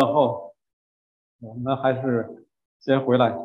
[0.00, 0.54] 然后
[1.40, 2.46] 我们还是
[2.78, 3.38] 先回来。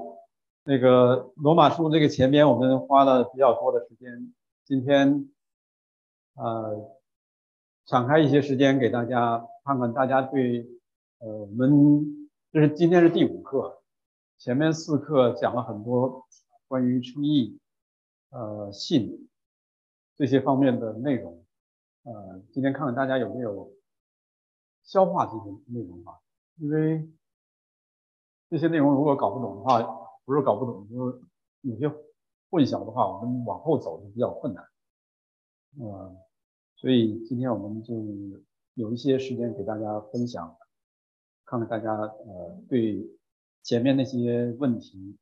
[0.63, 5.29] 那个罗马书这个前边我们花了比较多的时间，今天
[6.35, 6.95] 呃
[7.85, 10.65] 敞开一些时间给大家看看，大家对
[11.19, 13.81] 呃我们这是今天是第五课，
[14.37, 16.25] 前面四课讲了很多
[16.69, 17.59] 关于称义、
[18.29, 19.27] 呃信
[20.15, 21.43] 这些方面的内容，
[22.03, 23.73] 呃今天看看大家有没有
[24.85, 26.15] 消化这些内容啊？
[26.57, 27.09] 因为
[28.49, 30.01] 这些内容如果搞不懂的话。
[30.27, 31.21] 不是搞不懂，就是
[31.61, 31.87] 有些
[32.49, 34.65] 混淆的话，我们往后走就比较困难。
[35.79, 36.17] 嗯，
[36.77, 37.93] 所以今天我们就
[38.73, 40.57] 有一些时间给大家分享，
[41.45, 43.07] 看看大家呃对
[43.61, 45.15] 前面那些问题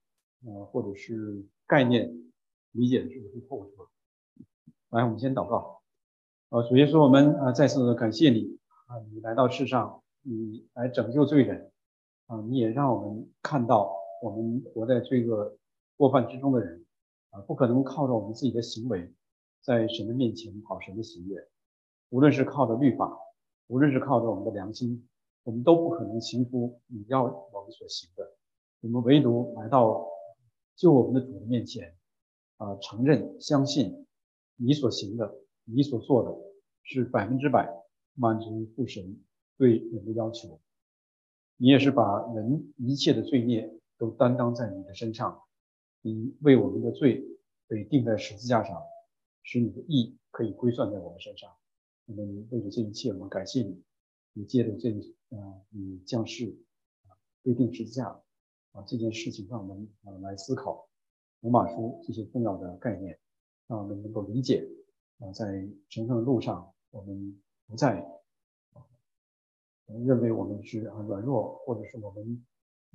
[0.45, 2.31] 呃或者是概念
[2.71, 3.89] 理解是不是透彻。
[4.91, 5.81] 来，我们先祷告。
[6.47, 11.71] 呃，首先说我们呃再次感谢你啊，你来到世上，你来拯救罪人
[12.25, 14.01] 啊，你也让我们看到。
[14.23, 15.57] 我们活在罪恶
[15.97, 16.85] 过犯之中的人
[17.31, 19.13] 啊，不可能靠着我们自己的行为
[19.59, 21.45] 在神的面前讨神的喜悦。
[22.07, 23.19] 无论是靠着律法，
[23.67, 25.09] 无论是靠着我们的良心，
[25.43, 28.31] 我们都不可能行出你要我们所行的。
[28.79, 30.07] 我们唯独来到
[30.77, 31.93] 救我们的主的面前
[32.55, 34.07] 啊，承认、相信
[34.55, 35.35] 你所行的、
[35.65, 36.33] 你所做的
[36.83, 37.69] 是百分之百
[38.13, 39.19] 满足父神
[39.63, 40.59] 对人的要求。
[41.57, 43.79] 你也是把人一切的罪孽。
[43.95, 45.43] 都担当在你的身上，
[46.01, 47.23] 你为我们的罪
[47.67, 48.81] 被钉在十字架上，
[49.43, 51.49] 使你的义可以归算在我们身上。
[52.07, 53.81] 我们为了这一切，我们感谢你。
[54.33, 54.89] 你借着这
[55.37, 56.57] 啊，你将士
[57.07, 58.07] 啊被钉十字架
[58.73, 60.89] 啊这件事情，让我们啊来思考
[61.39, 63.17] 罗马书这些重要的概念，
[63.67, 64.67] 让我们能够理解
[65.19, 65.45] 啊在
[65.87, 68.05] 神圣的路上，我们不再
[70.05, 72.45] 认为我们是啊软弱，或者是我们。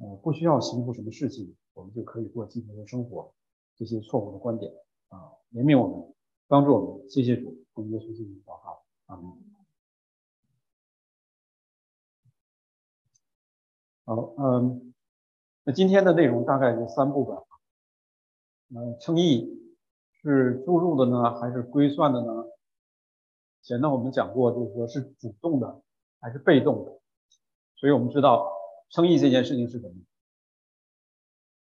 [0.00, 3.34] 呃，不需要行出什么事情，我们就可以过基督的生活。
[3.74, 4.72] 这些错误的观点
[5.08, 6.14] 啊，怜悯我们，
[6.46, 7.10] 帮助我们。
[7.10, 9.32] 谢谢主，奉耶稣基督的祷告，阿门。
[14.04, 14.94] 好，嗯，
[15.64, 17.36] 那今天的内容大概就三部分。
[18.68, 19.48] 嗯，称义
[20.12, 22.46] 是注入的呢，还是归算的呢？
[23.62, 25.82] 前面我们讲过，就是说是主动的
[26.20, 27.00] 还是被动的，
[27.76, 28.56] 所以我们知道。
[28.90, 29.94] 生意这件事情是什么？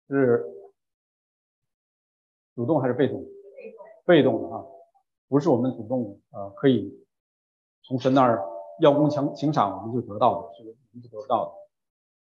[0.07, 0.45] 是
[2.53, 3.25] 主动还是被动？
[4.05, 4.63] 被动的啊，
[5.27, 7.03] 不是我们主动啊，可以
[7.81, 8.47] 从神那儿
[8.81, 11.53] 邀功请请赏，我们就得到的，是我们就得到的。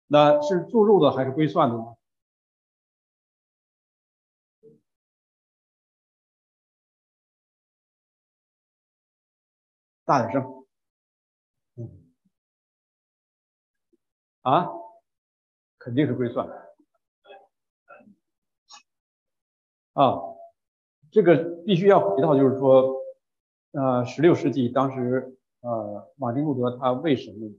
[0.07, 1.96] 那是注入的还是归算的呢？
[10.03, 10.62] 大点声。
[14.43, 14.69] 啊，
[15.79, 16.45] 肯定是归算
[19.93, 20.19] 啊，
[21.11, 22.93] 这个必须要回到，就是说，
[23.71, 27.49] 呃，十六世纪当时，呃，马丁路德他为什么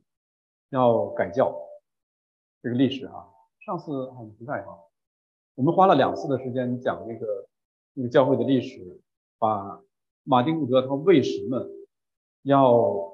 [0.68, 1.58] 要改教？
[2.60, 3.28] 这个历史啊，
[3.60, 4.76] 上次很不在啊，
[5.54, 7.48] 我们花了两次的时间讲这个
[7.94, 9.00] 这个教会的历史，
[9.38, 9.80] 把
[10.22, 11.66] 马丁路德他为什么
[12.42, 13.10] 要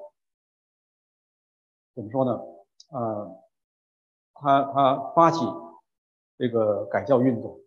[1.95, 2.33] 怎么说呢？
[2.89, 3.40] 啊。
[4.41, 5.39] 他他发起
[6.37, 7.61] 这个改教运动，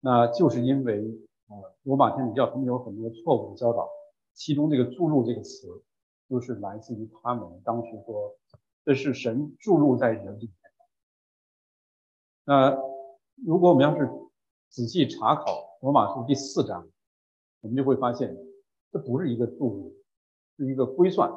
[0.00, 1.00] 那就是因为
[1.48, 3.88] 啊，罗马天主教他们有很多错误的教导，
[4.34, 5.82] 其中这个“注入”这个词，
[6.28, 8.36] 就是来自于他们当时说
[8.84, 10.84] 这是神注入在人里面的。
[12.44, 12.78] 那
[13.46, 14.06] 如果我们要是
[14.68, 16.86] 仔细查考罗马书第四章，
[17.62, 18.36] 我们就会发现
[18.92, 19.94] 这不是一个注入，
[20.58, 21.32] 是一个归算。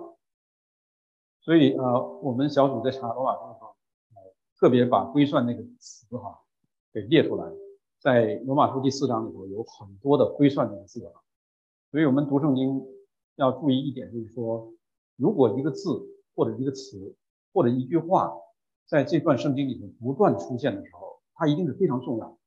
[1.39, 3.73] 所以啊，我们小组在查罗马书的时候。
[4.63, 6.39] 特别把归算那个词哈
[6.93, 7.51] 给列出来，
[7.99, 11.11] 在罗马书第四章里头有很多的归算那个字啊，
[11.91, 12.81] 所以我们读圣经
[13.35, 14.71] 要注意一点，就是说，
[15.17, 15.89] 如果一个字
[16.33, 17.13] 或者一个词
[17.51, 18.31] 或者一句话
[18.85, 22.37] 在这段圣经里面不断出现的时候，它一定是非常重要。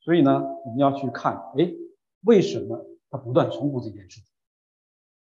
[0.00, 1.70] 所以呢，我们要去看，哎，
[2.22, 4.30] 为什么它不断重复这件事情？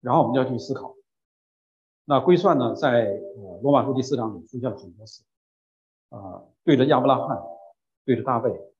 [0.00, 0.94] 然后我们就要去思考。
[2.04, 3.20] 那归算呢，在
[3.62, 5.24] 罗马书第四章里出现了很多次。
[6.10, 7.38] 啊，对着亚伯拉罕，
[8.04, 8.72] 对着大卫，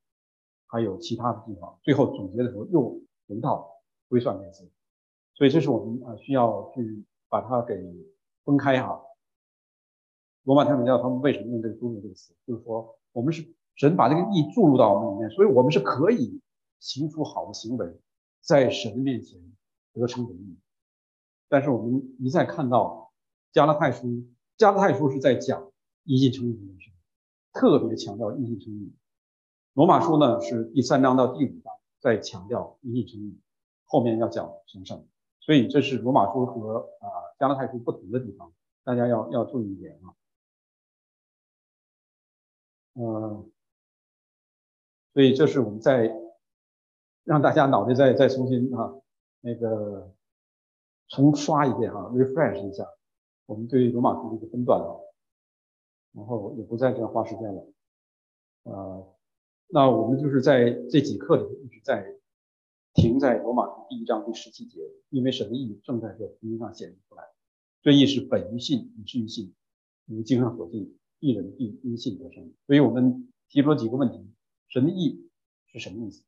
[0.67, 3.69] 还有其他的地方，最后总结的时候又回到
[4.07, 4.69] 归算那字，
[5.35, 7.75] 所以这是我们啊需要去把它给
[8.43, 9.01] 分开哈。
[10.43, 12.33] 罗马天主教他们为什么用这个“注入”这个词？
[12.47, 16.41] 就是说，我们是神把这个义注入到我们里面，所以我们是可以
[16.79, 17.99] 行出好的行为，
[18.41, 19.39] 在神的面前
[19.93, 20.57] 得成的义。
[21.47, 23.11] 但是我们一再看到
[23.51, 24.25] 加拉太书，
[24.57, 25.71] 加拉太书是在讲。
[26.05, 26.91] 一心称义这件事，
[27.53, 28.93] 特别强调一心称义。
[29.73, 33.39] 罗马书呢是第三章到第五章在强调一心称义，
[33.85, 35.05] 后面要讲神圣，
[35.39, 37.07] 所以这是罗马书和啊
[37.39, 38.51] 加拉太书不同的地方，
[38.83, 40.13] 大家要要注意一点啊。
[42.95, 43.51] 嗯，
[45.13, 46.13] 所以这是我们在
[47.23, 48.93] 让大家脑袋再再重新啊
[49.41, 50.13] 那个
[51.07, 52.85] 重刷一遍哈，refresh 一下
[53.45, 54.87] 我们对罗马书的一个分段啊，
[56.19, 57.67] 然后也不再这样花时间了，
[58.63, 59.15] 呃。
[59.71, 62.03] 那我们就是在这几课里一直在
[62.95, 64.81] 停在罗马第一章第十七节，
[65.11, 67.23] 因为神的意正在这福音上显示出来。
[67.83, 69.53] 这意是本于信，以至于信，
[70.07, 72.51] 如经上所记，一人必因信得生。
[72.65, 74.27] 所以我们提出了几个问题：
[74.69, 75.29] 神的意
[75.67, 76.23] 是什么意思？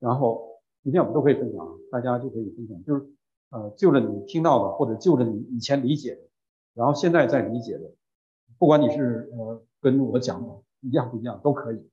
[0.00, 3.08] 然后今天我们都可以分享，大家就可以分享，就是
[3.50, 6.22] 呃，就着你听到的，或者就着你以前理解的，
[6.74, 7.94] 然后现在在理解的，
[8.62, 11.90] 不管你是呃跟我讲的一样不一样，都可以。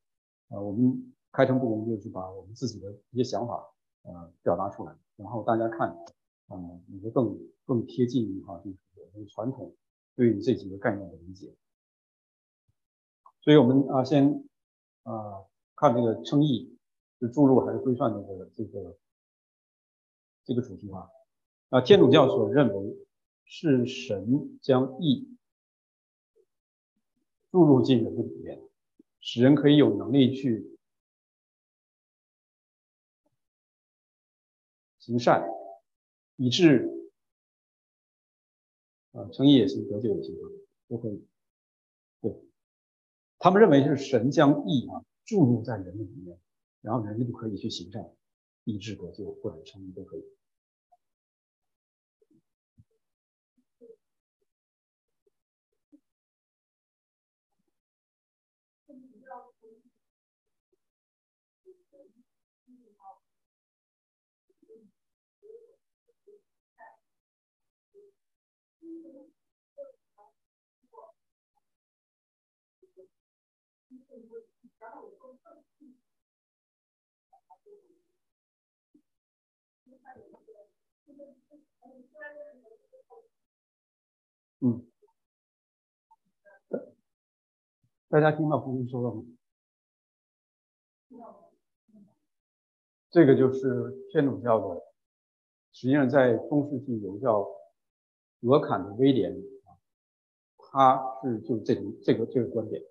[0.49, 3.73] 呃，我们开诚布公，就是把我们自己的一些想法，
[4.03, 5.89] 呃，表达出来，然后大家看，
[6.47, 7.35] 呃，也会更
[7.65, 9.73] 更贴近于哈，就是我们传统
[10.15, 11.55] 对于这几个概念的理解。
[13.41, 14.47] 所以我们啊，先
[15.01, 15.41] 啊
[15.75, 16.77] 看这个称义
[17.19, 18.95] 是注入还是规范这个这个
[20.45, 21.09] 这个主题啊。
[21.69, 23.07] 啊，天主教所认为
[23.43, 25.35] 是神将义
[27.51, 28.61] 注入进人的里面。
[29.21, 30.77] 使人可以有能力去
[34.97, 35.45] 行善，
[36.37, 37.11] 以致
[39.11, 40.33] 啊成义也行，得救也行，
[40.87, 41.27] 都可以。
[42.21, 42.33] 对，
[43.39, 46.39] 他们认为是神将义啊注入在人的里面，
[46.79, 48.15] 然后人就可以去行善，
[48.63, 50.23] 以致得救或者成义都可以。
[84.61, 84.85] 嗯，
[88.09, 89.23] 大家听到福音说了吗？
[93.09, 94.81] 这个就是天主教的，
[95.71, 97.47] 实际上在中世纪有个叫
[98.41, 99.35] 俄坎的威廉，
[100.57, 102.83] 他是就这种这个这个观点，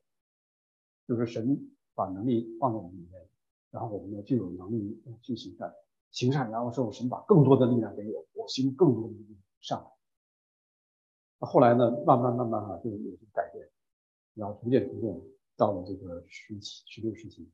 [1.08, 3.28] 就是神把能力放在我们里面，
[3.70, 5.74] 然后我们呢就有能力去行善，
[6.10, 9.90] 行善然后之后神把更多的力量给我，我行更多的力量上来。
[11.40, 13.66] 那后来呢，慢慢慢慢哈就有些改变，
[14.34, 15.18] 然后逐渐逐渐
[15.56, 17.50] 到了这个十七十六世纪。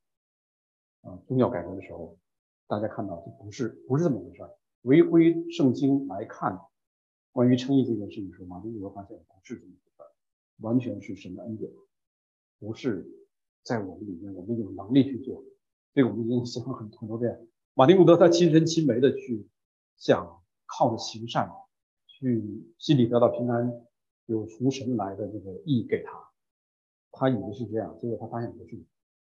[1.03, 2.19] 啊，宗教改革的时候，
[2.67, 4.51] 大家看到就不是不是这么回事儿。
[4.83, 6.59] 回归圣经来看，
[7.31, 10.11] 关于称义这件事情的时候，马丁路德发现不是这么回事儿，
[10.59, 11.71] 完全是神的恩典，
[12.59, 13.07] 不是
[13.65, 15.43] 在我们里面，我们有能力去做。
[15.95, 17.49] 这个我们已经讲了很很多遍。
[17.73, 19.49] 马丁路德他亲身亲为的去
[19.97, 21.51] 想靠着行善，
[22.07, 23.73] 去心里得到平安，
[24.27, 26.29] 有从神来的这个意义给他，
[27.11, 28.85] 他以为是这样，结果他发现不是，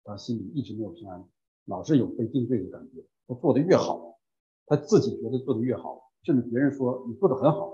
[0.03, 1.27] 他心里一直没有平安。
[1.65, 4.19] 老是有被定罪的感觉，他做的越好，
[4.65, 7.73] 他自己觉得做的越好，甚至别人说你做的很好，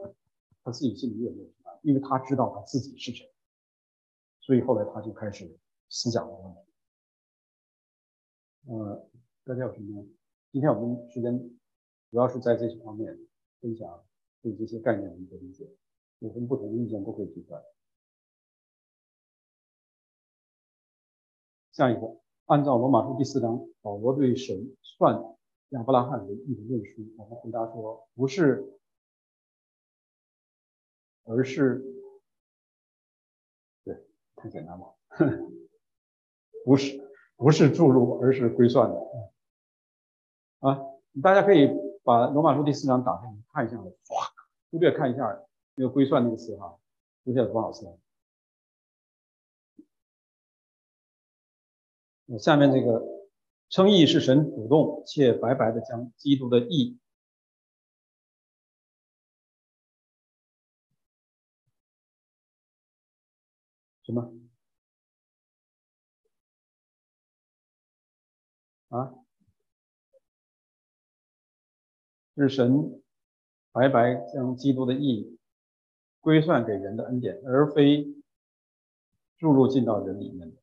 [0.64, 3.32] 他自己心里越没有平安，因为他知道他自己是谁，
[4.40, 5.60] 所以后来他就开始
[5.94, 6.60] 思想的问题。
[8.66, 9.08] 呃，
[9.44, 10.04] 大家有什么？
[10.52, 11.38] 今天我们时间
[12.10, 13.16] 主要是在这些方面
[13.62, 14.04] 分享
[14.42, 15.70] 对这些概念的一个理解，
[16.18, 17.64] 有什么不同的意见都可以提出来。
[21.72, 22.20] 下一个。
[22.46, 25.16] 按照罗马书第四章，保罗对神算
[25.70, 28.80] 亚伯拉罕为义的论述，我们回答说不是，
[31.24, 31.82] 而是，
[33.86, 34.98] 对，太简单了，
[36.66, 37.00] 不是，
[37.36, 38.96] 不是注入，而是归算的。
[40.60, 40.80] 啊，
[41.22, 41.70] 大家可以
[42.04, 43.92] 把罗马书第四章打开看一下，哇，
[44.72, 45.24] 忽略看一下
[45.76, 46.80] 那个归算那个词哈，
[47.24, 47.86] 出现了多少次？
[52.40, 53.04] 下面这个
[53.70, 56.98] 称义是神主动且白白的将基督的义
[64.04, 64.34] 什么
[68.98, 69.14] 啊？
[72.36, 73.02] 是神
[73.72, 75.38] 白白将基督的意义
[76.20, 78.08] 归算给人的恩典，而非
[79.38, 80.58] 注入进到人里面的。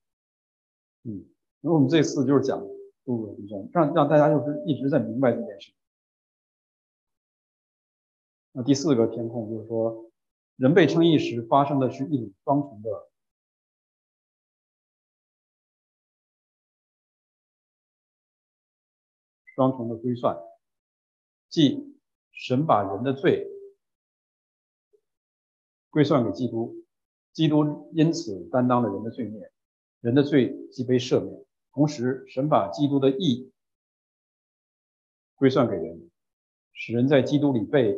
[1.04, 1.24] 嗯，
[1.60, 2.60] 那我们这次就是讲
[3.04, 5.72] 注入低酸，让让大家就是一直在明白这件事。
[8.52, 10.10] 那第四个填空就是说，
[10.56, 13.09] 人被称义时发生的是一种双重的。
[19.54, 20.38] 双重的归算，
[21.48, 21.96] 即
[22.32, 23.48] 神把人的罪
[25.90, 26.84] 归算给基督，
[27.32, 29.50] 基督因此担当了人的罪孽，
[30.00, 31.44] 人的罪即被赦免。
[31.72, 33.52] 同时，神把基督的义
[35.34, 36.10] 归算给人，
[36.72, 37.96] 使人在基督里被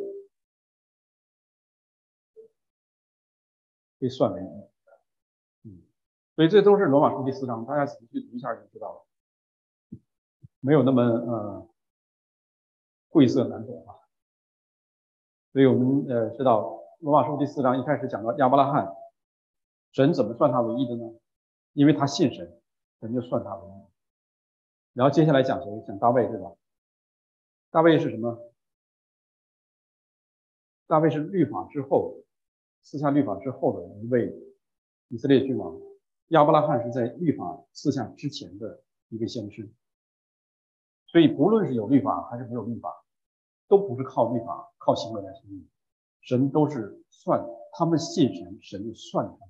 [3.97, 5.69] 被算为义。
[5.69, 5.81] 嗯，
[6.35, 9.07] 所以这都是罗马书第四章，大家仔细去读一下就知道了。
[10.65, 11.69] 没有那么呃
[13.09, 13.99] 晦涩难懂啊，
[15.51, 18.95] 所以我们呃知道罗马书第四章一开始讲到亚伯拉罕，
[19.91, 21.19] 神怎么算他唯一的呢？
[21.73, 22.61] 因为他信神，
[23.01, 23.73] 神就算他唯一。
[24.93, 25.83] 然后接下来讲谁？
[25.85, 26.53] 讲大卫对吧？
[27.69, 28.53] 大卫是什么？
[30.87, 32.23] 大卫是律法之后，
[32.83, 34.33] 四下律法之后的一位
[35.09, 35.77] 以色列君王。
[36.29, 39.69] 亚伯拉罕是在律法四下之前的一位先知。
[41.13, 42.91] 所以，不论是有律法还是没有律法，
[43.67, 45.69] 都不是靠律法、靠行为来行义。
[46.21, 47.39] 神都是算
[47.73, 49.49] 他们信神，神就算他们，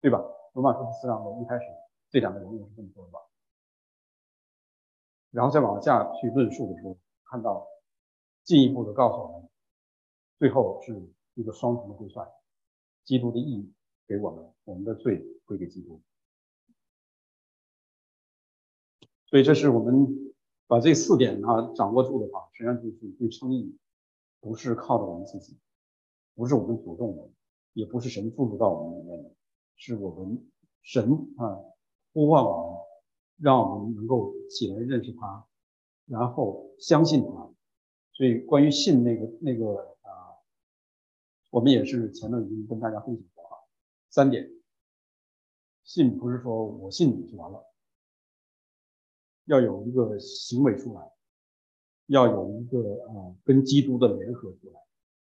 [0.00, 0.18] 对吧？
[0.54, 1.64] 罗马书四章的一开始，
[2.10, 3.20] 这两个人物是这么说的吧？
[5.30, 6.98] 然后再往下去论述的时候，
[7.30, 7.64] 看到
[8.42, 9.48] 进一步的告诉我们，
[10.40, 12.28] 最后是一个双重的归算，
[13.04, 13.72] 基督的意义
[14.08, 16.02] 给我们，我们的罪归给基督。
[19.26, 20.31] 所以，这是我们。
[20.72, 23.76] 把这四点啊掌握住的话，实际上就是对称义，
[24.40, 25.58] 不是靠着我们自己，
[26.34, 27.28] 不是我们主动的，
[27.74, 29.30] 也不是神注入到我们里面的，
[29.76, 30.50] 是我们
[30.80, 31.60] 神啊
[32.14, 32.78] 呼唤我们，
[33.36, 35.46] 让我们能够起来认识他，
[36.06, 37.50] 然后相信他。
[38.14, 40.40] 所以关于信那个那个啊，
[41.50, 43.60] 我们也是前段已经跟大家分享过啊，
[44.08, 44.50] 三点，
[45.84, 47.71] 信不是说我信你就完了。
[49.46, 51.10] 要有一个行为出来，
[52.06, 54.80] 要有一个啊跟基督的联合出来，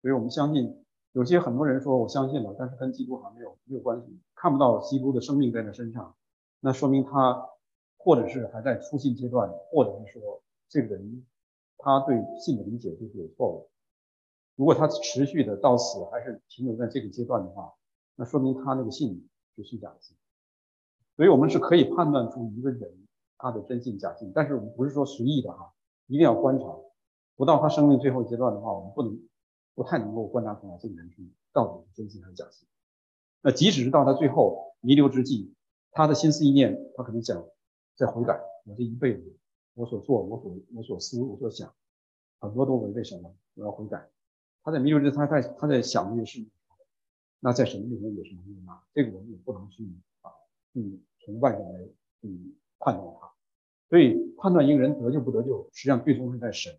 [0.02, 6.14] 所以我们相信有些很多人说我相信了，但是跟基督还没有没有关系，看不到基督的生命在他身上，
[6.58, 7.48] 那说明他
[7.96, 11.26] 或者是还在初信阶段，或者是说这个人
[11.78, 13.68] 他对信的理解就是有错误。
[14.56, 17.72] 如果他持续的到死还是停留在这个阶段的话，
[18.16, 20.16] 那说明他那个信是虚假的信。
[21.16, 22.92] 所以我们是可以判断出一个人。
[23.40, 25.72] 他的真信假信，但是我们不是说随意的哈，
[26.06, 26.66] 一定要观察，
[27.36, 29.20] 不到他生命最后阶段的话，我们不能
[29.74, 32.68] 不太能够观察出来这个人是到底是真性还是假信。
[33.42, 35.54] 那即使是到他最后弥留之际，
[35.92, 37.42] 他的心思意念，他可能想
[37.96, 39.38] 再悔改，我这一辈子
[39.74, 41.72] 我所做、我所我所思、我所想，
[42.40, 44.10] 很多都违背神了，我要悔改。
[44.62, 46.50] 他在弥留之他在他在想这些事情，
[47.40, 49.88] 那在神面前有什么用呢，这个我们也不能去
[50.20, 50.30] 啊，
[50.74, 51.88] 去从外面来
[52.20, 53.30] 去判断他。
[53.88, 56.76] 所以判断一个人得救不得救，实际上最终是在神。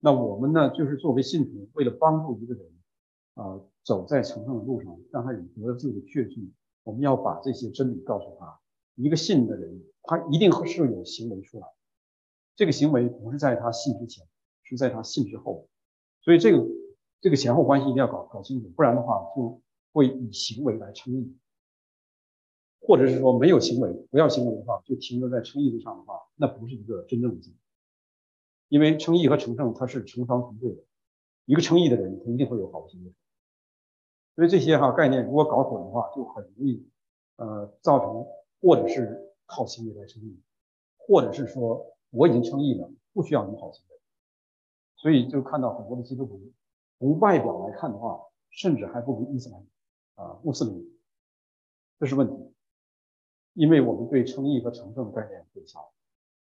[0.00, 2.64] 那我们呢，就是作为信徒，为了帮助一个人
[3.34, 8.60] 啊，走在成圣的路上，让他有得救的确据，我们要把这些真理告诉他。
[8.96, 11.66] 一个信的人，他一定是有行为出来。
[12.54, 14.26] 这个行为不是在他信之前，
[14.62, 15.66] 是在他信之后。
[16.20, 16.64] 所以这个
[17.20, 19.60] 这个前后关系一定要搞搞清楚，不然的话就
[19.92, 21.34] 会以行为来称义。
[22.86, 27.56] 或者是说没有行为，不要行为的话，就停留在称义之上的话，那不是一个真正的义。
[28.68, 30.82] 因为称义和成圣它是成双成对的，
[31.46, 33.12] 一个称义的人他一定会有好的行为。
[34.34, 36.86] 所以这些哈概念如果搞混的话，就很容易
[37.36, 38.26] 呃造成
[38.60, 40.40] 或者是靠行为来称义，
[40.98, 43.96] 或者是说我已经称义了，不需要你好行为。
[44.96, 46.52] 所以就看到很多的基督徒
[46.98, 49.66] 从外表来看的话，甚至还不如伊斯兰
[50.14, 50.98] 啊穆斯林，
[52.00, 52.53] 这是问题。
[53.54, 55.86] 因为我们对称义和成圣的概念混淆，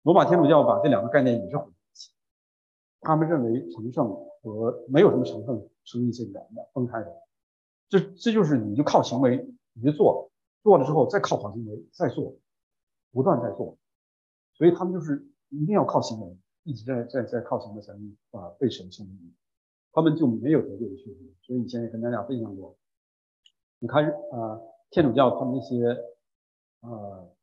[0.02, 2.12] 罗马天主教把这两个概念也是混在一起。
[3.00, 7.10] 他们认为成圣和没有什么成圣、称义是两的分开的。
[7.88, 10.30] 这这就是你就靠行为，你就做，
[10.62, 12.36] 做了之后再靠好行为再做，
[13.10, 13.78] 不断在做。
[14.52, 19.32] 所以他们就是一定要靠行为，一直在在在靠行为才能啊被神称义。
[19.92, 21.34] 他们就没有得救的确据。
[21.40, 22.76] 所以以前也跟大家分享过，
[23.78, 24.60] 你看啊
[24.90, 25.96] 天主教他们那些。
[26.80, 27.34] 呃，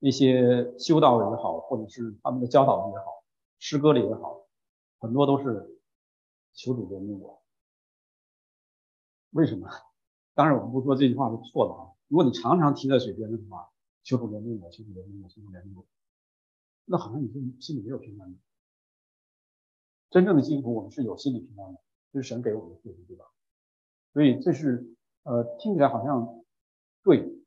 [0.00, 3.24] 一些修道也好，或者是他们的教导也好，
[3.58, 4.46] 诗歌里也好，
[4.98, 5.80] 很多都是
[6.54, 7.42] 求主怜悯我。
[9.30, 9.68] 为什么？
[10.34, 11.92] 当然，我们不说这句话是错的啊。
[12.08, 13.70] 如果你常常提在嘴边的话，
[14.02, 15.86] 求主怜悯我，求主怜悯我，求主怜悯我，
[16.86, 18.36] 那好像你心心里没有平安。
[20.10, 21.80] 真正的幸福，我们是有心理平安的，
[22.12, 23.24] 这是神给我们的祝福，对吧？
[24.12, 26.42] 所以这是呃听起来好像
[27.04, 27.39] 对，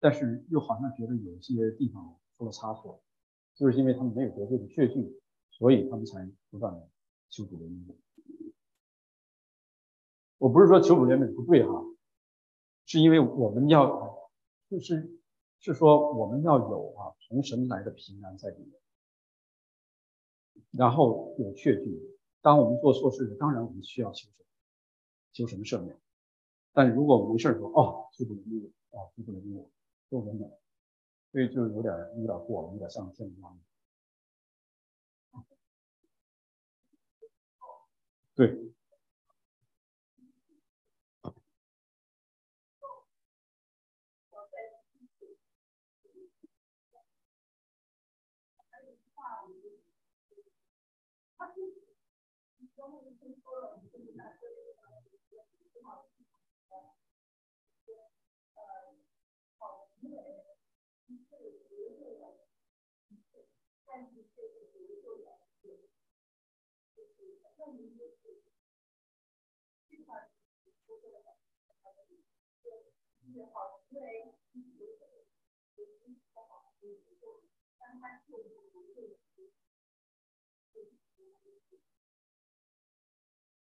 [0.00, 3.02] 但是又好像觉得有些地方出了差错，
[3.54, 6.88] 就是因为他们没有得罪的确据，所以他们才不断的
[7.28, 7.94] 求主怜悯。
[10.38, 11.84] 我不是说求主怜悯不对哈，
[12.86, 14.30] 是因为我们要
[14.70, 15.20] 就是
[15.58, 18.72] 是说我们要有啊从神来的平安在里面。
[20.70, 22.00] 然后有确据，
[22.40, 24.46] 当我们做错事，当然我们需要求神，
[25.32, 26.00] 求神赦免。
[26.72, 29.68] 但如果我没事说，哦，求主怜悯我，哦，求主怜悯我，
[30.10, 30.50] 都等等，
[31.32, 33.60] 所以就有点有点过，有点像天一样。
[38.34, 38.70] 对。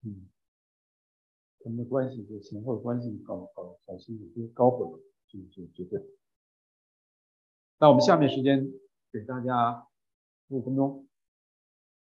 [0.08, 0.30] 嗯，
[1.60, 6.00] 他们的关系就前后关系搞搞搞清楚，就搞混了，就就就对。
[7.80, 8.72] 那我们下面时间
[9.12, 9.88] 给大家
[10.50, 11.08] 五分钟，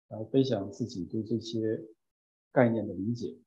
[0.08, 1.80] 来分享自己对这些
[2.52, 3.38] 概念的理解。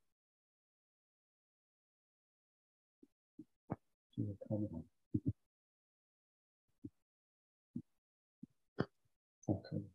[4.11, 4.83] 这个看好。
[9.47, 9.90] OK。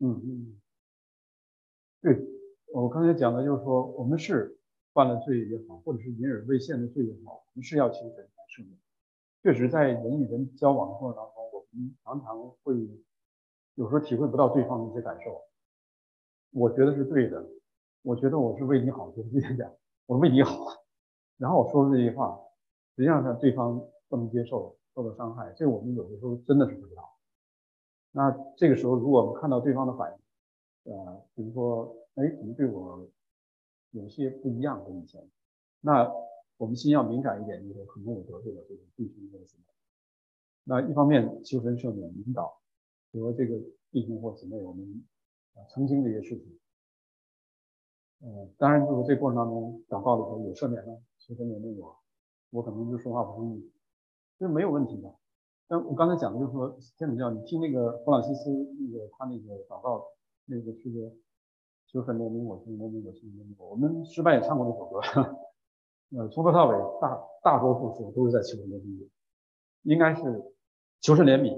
[0.00, 0.60] 嗯嗯，
[2.00, 2.18] 对
[2.72, 4.58] 我刚才讲的就是说，我们是
[4.94, 8.78] 犯了罪也好，或者是隐而未现的罪也好，我们是要求神来赦免。
[9.42, 12.74] 确实，在人与人交往的过程当中，我们常常会
[13.74, 15.42] 有时候体会不到对方的一些感受。
[16.52, 17.46] 我觉得是对的，
[18.02, 19.70] 我觉得我是为你好，就是这样讲，
[20.06, 20.66] 我为你好。
[21.36, 22.40] 然后我说的这句话，
[22.96, 25.52] 实际上是对方不能接受，受到伤害。
[25.56, 27.19] 这我们有的时候真的是不知道。
[28.12, 30.12] 那这个时候，如果我们看到对方的反
[30.84, 33.08] 应，呃，比如说，哎，你对我
[33.90, 35.22] 有些不一样跟以前，
[35.80, 36.10] 那
[36.56, 39.62] 我们心要敏感一点，就是可能我得罪了这个弟兄或者什么。
[40.64, 42.60] 那一方面求神赦免、引导
[43.12, 43.58] 和这个
[43.90, 45.04] 弟兄或姊妹，我们
[45.54, 46.58] 啊曾经的一些事情，
[48.20, 51.00] 呃，当然就是这过程当中祷告的时候有赦免了。
[51.18, 51.96] 求神怜悯我，
[52.50, 53.70] 我可能就说话不注意，
[54.38, 55.14] 这没有问题的。
[55.70, 60.04] 但我刚才讲的就是说，天主教，你听那个弗朗西斯那个他那个祷告，
[60.46, 61.12] 那个是个
[61.86, 63.70] 求神怜悯我，求神怜悯我，求神怜悯我。
[63.70, 64.98] 我们失败也唱过那首歌，
[66.18, 69.08] 呃，从头到尾大大多数时候都是在求神怜悯，
[69.82, 70.52] 应该是
[71.00, 71.56] 求神怜悯，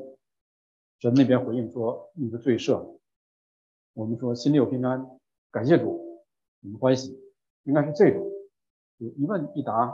[0.99, 2.99] 神那边回应说你的罪赦，
[3.95, 5.09] 我们说心里有平安，
[5.51, 6.21] 感谢主，
[6.63, 7.19] 我们欢喜，
[7.63, 8.31] 应该是这种。
[9.01, 9.91] 就一问一答，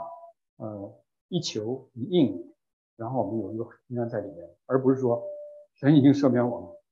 [0.57, 0.93] 呃，
[1.29, 2.53] 一求一应，
[2.99, 5.23] 然后我们有一个平安在里面，而不是说
[5.75, 6.83] 神已经赦免我了，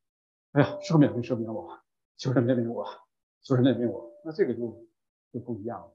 [0.53, 1.79] 哎呀，赦免没赦免我，
[2.15, 2.85] 求神怜悯我，
[3.41, 4.87] 求神怜悯我，那这个就
[5.33, 5.93] 就不一样了。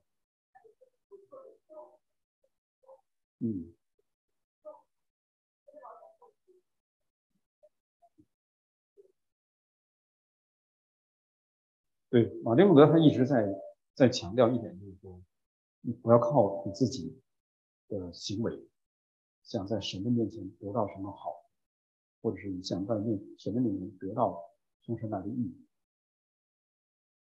[3.40, 3.74] 嗯，
[12.10, 13.48] 对，马丁路德他一直在
[13.94, 15.20] 在强调一点，就是说。
[15.84, 17.20] 你不要靠你自己
[17.88, 18.56] 的行为，
[19.42, 21.50] 想在神的面前得到什么好，
[22.22, 24.42] 或者是你想在面神的面得到
[24.82, 25.66] 从神来的意义。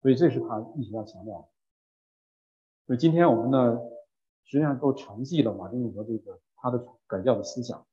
[0.02, 1.50] 所以这是他一直要强调。
[2.86, 3.80] 所以今天我们呢，
[4.44, 7.86] 实际上都承继了马丁路德这个他的改教的思想，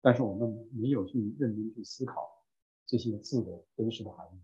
[0.00, 2.30] 但是我们没有去认真去思考
[2.86, 4.40] 这些字的真实的含义，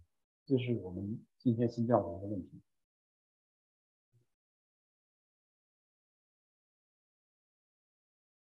[0.47, 2.61] 这是我们今天新教的一个问题。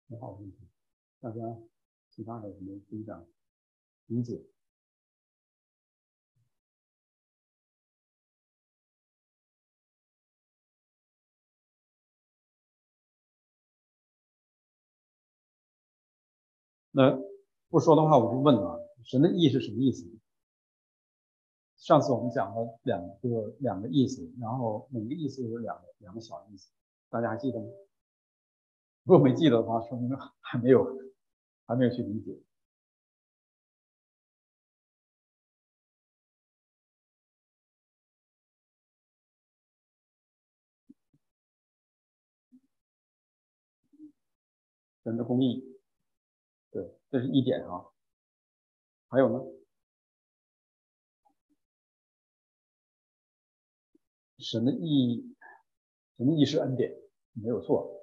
[0.09, 0.60] 很好的问题，
[1.21, 1.39] 大家
[2.09, 3.27] 其他的什么分享、
[4.07, 4.43] 理解？
[16.93, 17.17] 那
[17.69, 20.03] 不说的话，我就问啊，神的意是什么意思？
[21.77, 26.71] 上次我们讲了两个两个意思，然后每个意思有两个两个小意思，
[27.09, 27.67] 大家还记得吗？
[29.03, 30.09] 如果没记得的话，说明
[30.41, 31.10] 还没有
[31.65, 32.37] 还没有去理解。
[45.03, 45.63] 神的公义。
[46.71, 47.85] 对，这是一点啊。
[49.07, 49.39] 还有呢？
[54.37, 55.35] 神的意义，
[56.17, 56.91] 神的意是恩典，
[57.33, 58.01] 没有错。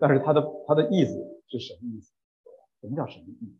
[0.00, 1.12] 但是他的他的意思
[1.48, 2.17] 是什么意思？
[2.80, 3.56] 什么叫神的意？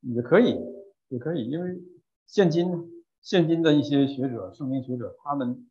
[0.00, 0.56] 也可以。
[1.08, 1.78] 也可以，因为
[2.26, 2.64] 现今
[3.20, 5.68] 现今的一些学者、圣经学者，他们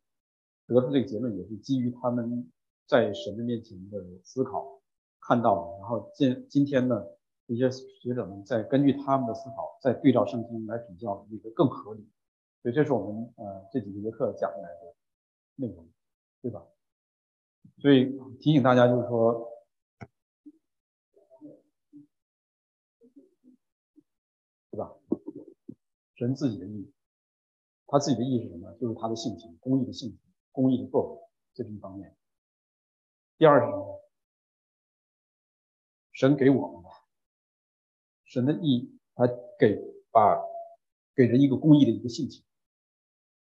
[0.68, 2.48] 得出这个结论也是基于他们
[2.86, 4.80] 在神的面前的思考
[5.20, 7.04] 看到的，然后今今天呢，
[7.52, 12.08] 一些学者们在根据他们的思考，再对照圣经来比较，一个更合理。
[12.62, 14.94] 所以这是我们呃这几节课讲来的
[15.56, 15.88] 内容，
[16.40, 16.64] 对吧？
[17.78, 19.48] 所以提醒大家就是说。
[24.70, 24.90] 对吧
[26.14, 26.90] 神自己的意，
[27.86, 28.72] 他自己的意是什么？
[28.80, 30.18] 就是他的性情，公义的性情，
[30.50, 31.20] 公义的作为，
[31.52, 32.16] 这是一方面。
[33.36, 34.00] 第二是什么？
[36.12, 36.88] 神给我们的，
[38.32, 39.26] 神的意，他
[39.58, 39.78] 给
[40.10, 40.40] 把
[41.14, 42.42] 给人一个公益的一个性情，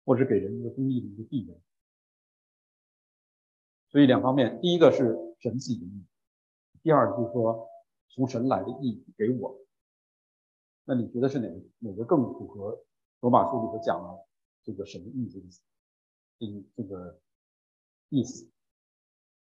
[0.05, 1.59] 或者给人一个公益的一个地位。
[3.89, 6.05] 所以两方面，第一个是神自己的意，
[6.83, 7.67] 第二就是说
[8.09, 9.59] 从神来的意义给我。
[10.83, 12.85] 那你觉得是哪个哪个更符合
[13.21, 14.23] 罗马书里头讲的
[14.61, 15.61] 这个神的意思？
[16.37, 16.45] 这
[16.75, 17.19] 这个
[18.09, 18.47] 意思？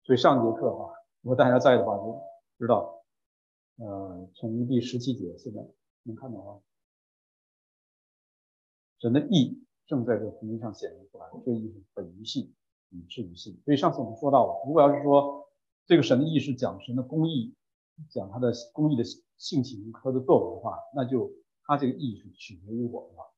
[0.03, 2.21] 所以上节课哈，如果大家在的话，就
[2.59, 3.00] 知道，
[3.81, 5.67] 呃，从第十七节现在
[6.05, 6.61] 能看到啊，
[9.01, 12.55] 神的意正在这福音上显现出来，这意是本于信，
[12.91, 13.61] 以至于信。
[13.65, 15.49] 所以上次我们说到了，如果要是说
[15.87, 17.55] 这个神的意是讲神的公义，
[18.11, 19.03] 讲他的公义的。
[19.41, 21.33] 性情和的作为的话，那就
[21.65, 23.33] 他这个意是取决于我们了。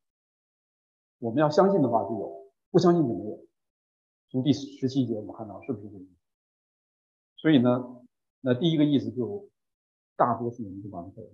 [1.20, 3.38] 我们要相信的话就有，不相信就没有。
[4.28, 6.16] 从第十七节我们看到是不是这个意思？
[7.36, 8.02] 所以呢，
[8.40, 9.48] 那第一个意思就
[10.22, 11.24] 大多数人就完全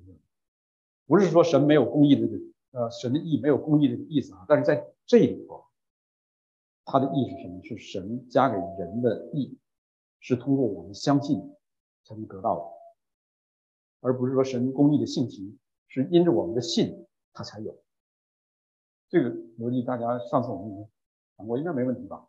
[1.06, 2.26] 不是说神没有公义的，
[2.70, 4.46] 呃，神的意没有公义的意思啊。
[4.48, 5.66] 但是在这里头，
[6.86, 7.62] 他的意是什么？
[7.62, 9.58] 是神加给人的意，
[10.20, 11.54] 是通过我们相信
[12.02, 12.64] 才能得到的。
[14.00, 17.78] 而不是说神公义的性情是因着我们的信他才有，
[19.10, 20.88] 这个逻辑大家上次我们
[21.36, 22.26] 讲过，应该没问题吧？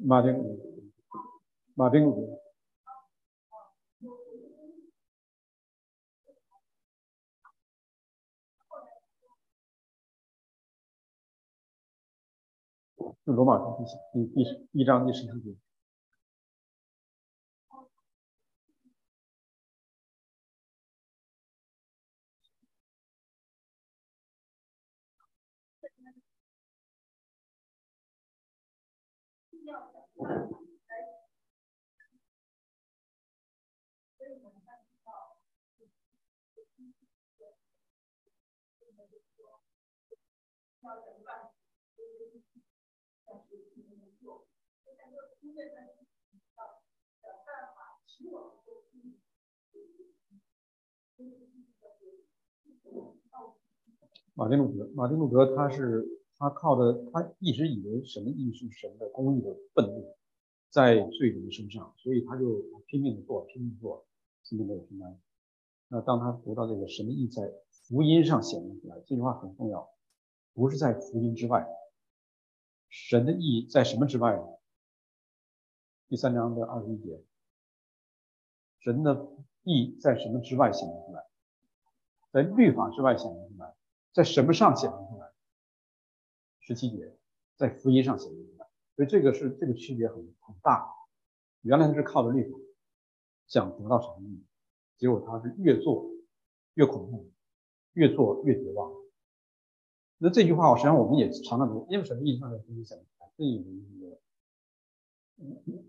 [0.00, 0.32] 马丁，
[1.74, 2.40] 马丁路德，
[13.32, 13.76] 罗马书
[14.14, 15.54] 第第第一章第十七节。
[54.34, 60.16] 马丁路德，马丁路德，他是他靠的，他一直以为神的意是神的公义的愤怒，
[60.70, 64.06] 在罪人身上，所以他就拼命的做，拼命做，
[64.44, 65.20] 心里没有平安。
[65.88, 69.90] 那当他读到这个神的意在福音上显明出来，这句话很重要，
[70.54, 71.66] 不是在福音之外，
[72.88, 74.57] 神的意义在什么之外呢？
[76.08, 77.22] 第三章的二十一节，
[78.80, 79.28] 神的
[79.62, 81.26] 意在什么之外显明出来？
[82.32, 83.74] 在律法之外显明出来，
[84.14, 85.30] 在什么上显明出来？
[86.60, 87.14] 十七节，
[87.56, 88.66] 在福音上显明出来。
[88.96, 90.88] 所以这个是这个区别很很大。
[91.60, 92.56] 原来是靠着律法
[93.46, 94.42] 想得到神的意。
[94.96, 96.10] 结果他是越做
[96.72, 97.30] 越恐怖，
[97.92, 98.90] 越做越绝望。
[100.16, 102.58] 那这句话，实际上我们也常常读，因为什么意思呢？
[102.66, 102.98] 分享
[103.36, 103.58] 这一
[104.00, 104.18] 个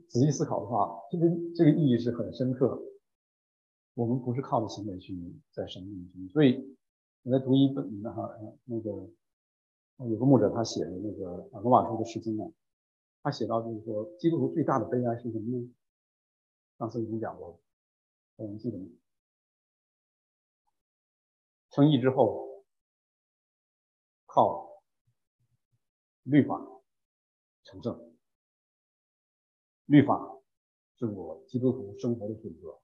[0.07, 2.81] 仔细思考的话，这个这个意义是很深刻。
[3.95, 5.13] 我们不是靠着行为去
[5.51, 6.77] 在神面前，所以
[7.23, 8.29] 我在读一本那哈
[8.65, 8.89] 那个
[10.07, 12.45] 有个牧者他写的那个罗马书的诗经呢，
[13.21, 15.73] 他写到就是说，基督徒最大的悲哀是什么呢？
[16.77, 17.59] 上次已经讲过，
[18.37, 18.85] 我们记得吗？
[21.71, 22.63] 称义之后，
[24.25, 24.81] 靠
[26.23, 26.65] 律法
[27.63, 28.08] 成圣，
[29.89, 30.37] 律法
[30.99, 32.79] 是我基督徒生活的准则，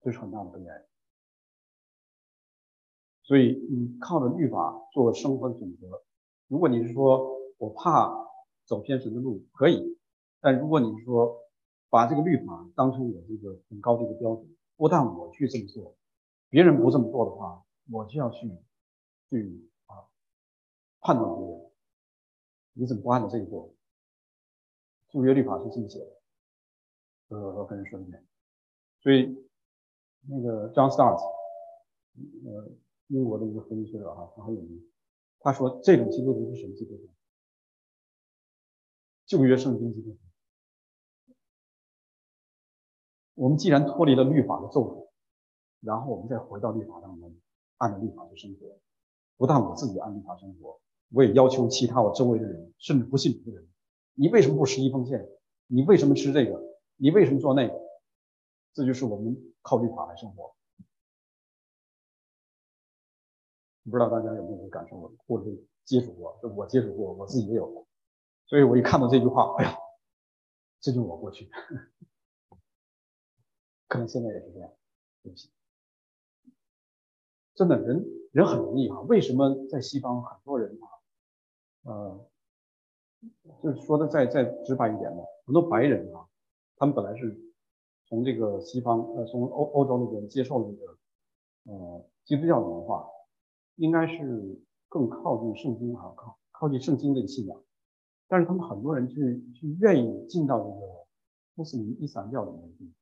[0.00, 0.86] 这是很大的悲哀。
[3.24, 6.04] 所以你靠着律法做生活的准则，
[6.46, 8.08] 如果你是说我怕
[8.66, 9.98] 走偏神的路，可以；
[10.40, 11.36] 但如果你是说
[11.90, 15.96] 把这个律法当成我这个很高的一个标准，不但我去这么做。
[16.50, 18.48] 别人不这么做的话，我就要去
[19.28, 20.06] 去啊
[21.00, 21.72] 判断别人，
[22.74, 23.74] 你怎么不按照这个做？
[25.10, 26.20] 旧约律法是这么写的，
[27.28, 28.26] 呃，我跟人说一遍。
[29.00, 29.36] 所以
[30.28, 31.18] 那个 John Stott，
[32.46, 32.70] 呃，
[33.08, 34.90] 英国的一个分析学者哈，他很有名。
[35.40, 37.08] 他说这种基督徒是什么基督徒？
[39.26, 40.18] 旧约圣经基督徒。
[43.34, 45.08] 我们既然脱离了律法的咒诅。
[45.80, 47.32] 然后我们再回到律法当中，
[47.76, 48.80] 按照律法去生活。
[49.36, 50.80] 不但我自己按律法生活，
[51.12, 53.68] 我也要求其他我周围的人，甚至不信主的人，
[54.18, 55.28] 你为什么不十一奉献？
[55.68, 56.60] 你为什么吃这个？
[56.96, 57.80] 你为什么做那个？
[58.74, 60.56] 这就是我们靠律法来生活。
[63.84, 66.36] 不知道大家有没有感受过，或者是接触过？
[66.42, 67.86] 就我接触过，我自己也有。
[68.46, 69.76] 所以我一看到这句话，哎呀，
[70.80, 71.48] 这就是我过去，
[73.86, 74.72] 可能现在也是这样。
[75.22, 75.50] 对不起。
[77.54, 80.86] 真的人人很容易啊，为什么在西方很多人啊，
[81.90, 82.27] 呃，
[83.62, 86.26] 就是说的再再直白一点呢，很多白人啊，
[86.76, 87.38] 他们本来是
[88.06, 93.06] 从这个西方呃从欧欧洲那边接受了这个呃基督教的文化，
[93.76, 97.62] 应该是更靠近圣经哈，靠靠近圣经这个信仰，
[98.28, 101.06] 但是他们很多人去去愿意进到这个
[101.54, 102.92] 穆斯林伊斯兰教里面去，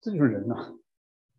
[0.00, 0.76] 这就是人呐。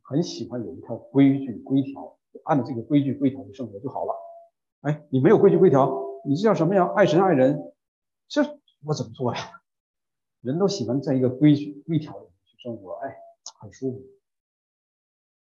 [0.08, 4.13] 很喜欢有一套规矩规条，按照这个规矩规条去生活就好了。
[4.82, 6.86] 哎，你没有规矩规条，你这叫什么呀？
[6.96, 7.74] 爱神爱人，
[8.28, 8.42] 这
[8.84, 9.42] 我怎么做呀？
[10.42, 13.16] 人都喜欢在一个规矩规条里面去生活，哎，
[13.60, 14.02] 很舒服。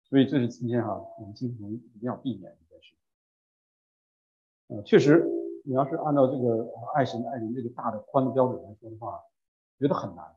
[0.03, 2.95] 所以这是今天哈，我们基督徒一定要避免的一件事。
[4.67, 5.25] 呃，确实，
[5.63, 9.23] 你要是按照这个爱神爱人这个大的宽的标准来说的话，
[9.79, 10.35] 觉得很难。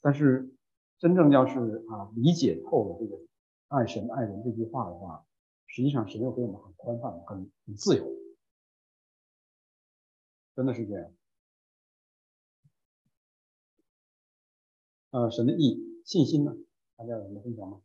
[0.00, 0.50] 但是。
[0.96, 3.20] 真正要是啊理解透了这个
[3.68, 5.26] 爱神爱人这句话的话，
[5.66, 8.06] 实际上神又给我们很宽泛、很很自由，
[10.54, 11.12] 真的是这样。
[15.10, 16.56] 呃，神的意信心呢？
[16.96, 17.82] 大家有什么分享吗？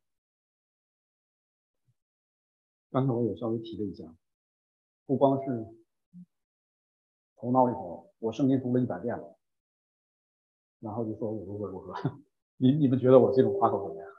[2.92, 4.16] 刚才我也稍微提了一下，
[5.06, 5.66] 不光是
[7.36, 9.38] 头脑里头，我圣经读了一百遍了，
[10.80, 12.20] 然后就说我如何如何。
[12.58, 14.12] 你你们觉得我这种夸口怎么样？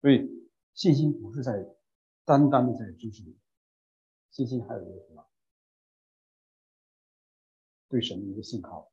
[0.00, 1.66] 所以信心不是在
[2.24, 3.38] 单单的在知识里，
[4.30, 5.26] 信心还有一个什么？
[7.90, 8.90] 对神的一个信号，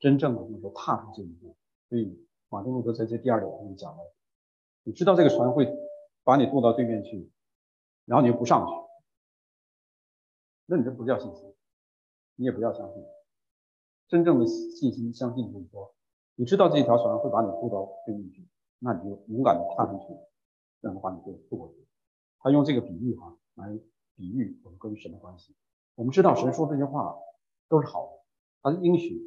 [0.00, 1.56] 真正的就是说踏出这一步。
[1.88, 4.14] 所以马丁路德在这第二点跟你讲了，
[4.82, 5.72] 你知道这个船会
[6.24, 7.30] 把你渡到对面去，
[8.04, 8.72] 然后你又不上去，
[10.66, 11.54] 那你这不叫信心，
[12.34, 13.04] 你也不要相信。
[14.08, 15.94] 真正的信心，相信就是说，
[16.34, 18.48] 你知道这条船会把你渡到对面去，
[18.80, 20.08] 那你就勇敢的踏上去，
[20.80, 21.86] 这样的话你就渡过去。
[22.40, 23.78] 他用这个比喻哈来
[24.16, 25.54] 比喻我们跟神的关系。
[25.96, 27.16] 我们知道神说这些话
[27.68, 28.12] 都是好的，
[28.62, 29.20] 他的应许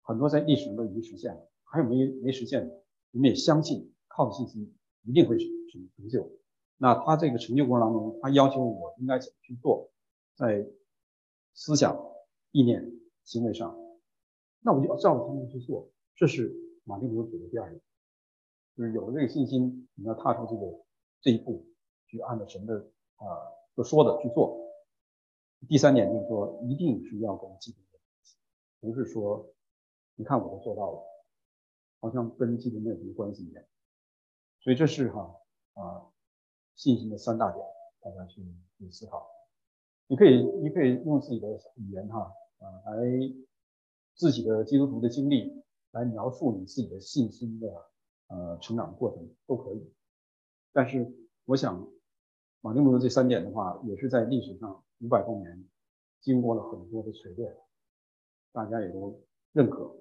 [0.00, 2.82] 很多在历史上都已经实现了，还有没没实现的，
[3.12, 5.46] 我们也相信靠着信心一定会成
[5.96, 6.28] 成就。
[6.78, 9.90] 那他这个成就过程当中，他要求我应该怎么去做，
[10.34, 10.66] 在
[11.52, 12.02] 思想、
[12.50, 12.90] 意念、
[13.24, 13.76] 行为上，
[14.60, 15.90] 那我就要照着他们去做。
[16.16, 17.80] 这是马丁路德的第二点，
[18.74, 20.82] 就是有了这个信心，你要踏出这个
[21.20, 21.66] 这一步，
[22.06, 23.24] 去按照神的啊
[23.74, 24.69] 所说的去做。
[25.68, 27.98] 第三点就是说，一定是要跟基督的，
[28.80, 29.46] 不是说
[30.16, 31.02] 你看我都做到了，
[32.00, 33.62] 好像跟基督没有什么关系一样。
[34.60, 35.36] 所以这是哈
[35.74, 36.06] 啊
[36.74, 37.64] 信心的三大点，
[38.00, 38.42] 大家去
[38.78, 39.28] 去思考。
[40.06, 43.04] 你可以你可以用自己的语言哈啊来
[44.14, 47.90] 自己的基督徒的经历来描述你自己的信心的
[48.28, 49.92] 呃成长过程都可以。
[50.72, 51.86] 但是我想
[52.60, 54.82] 马丁路德这三点的话，也是在历史上。
[55.00, 55.68] 五百多年，
[56.20, 57.56] 经过了很多的锤炼，
[58.52, 59.18] 大家也都
[59.52, 59.96] 认可，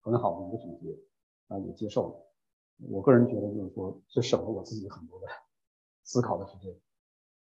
[0.00, 0.96] 很好的一个总结，
[1.48, 2.26] 啊，也接受了。
[2.88, 5.26] 我个人觉得就是说，这省了我自己很多的
[6.04, 6.72] 思考的时间。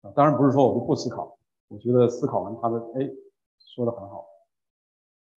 [0.01, 3.09] 啊，当然不是说我就不思考，我觉得思考完他的，哎，
[3.57, 4.27] 说的很好。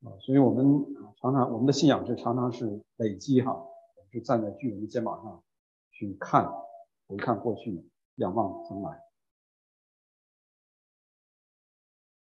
[0.04, 0.84] 啊，所以我们
[1.16, 3.66] 常常我们的信仰是常常是累积哈，
[4.12, 5.42] 是站在巨人的肩膀上
[5.90, 6.52] 去看，
[7.06, 9.07] 回看过去，仰望将来。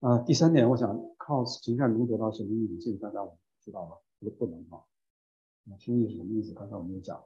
[0.01, 4.85] 啊，第三点，我想靠行善能得到神的意境，大家我知道了，这个不能哈。
[5.63, 6.53] 那轻易是什么意思？
[6.53, 7.23] 刚才我们也讲，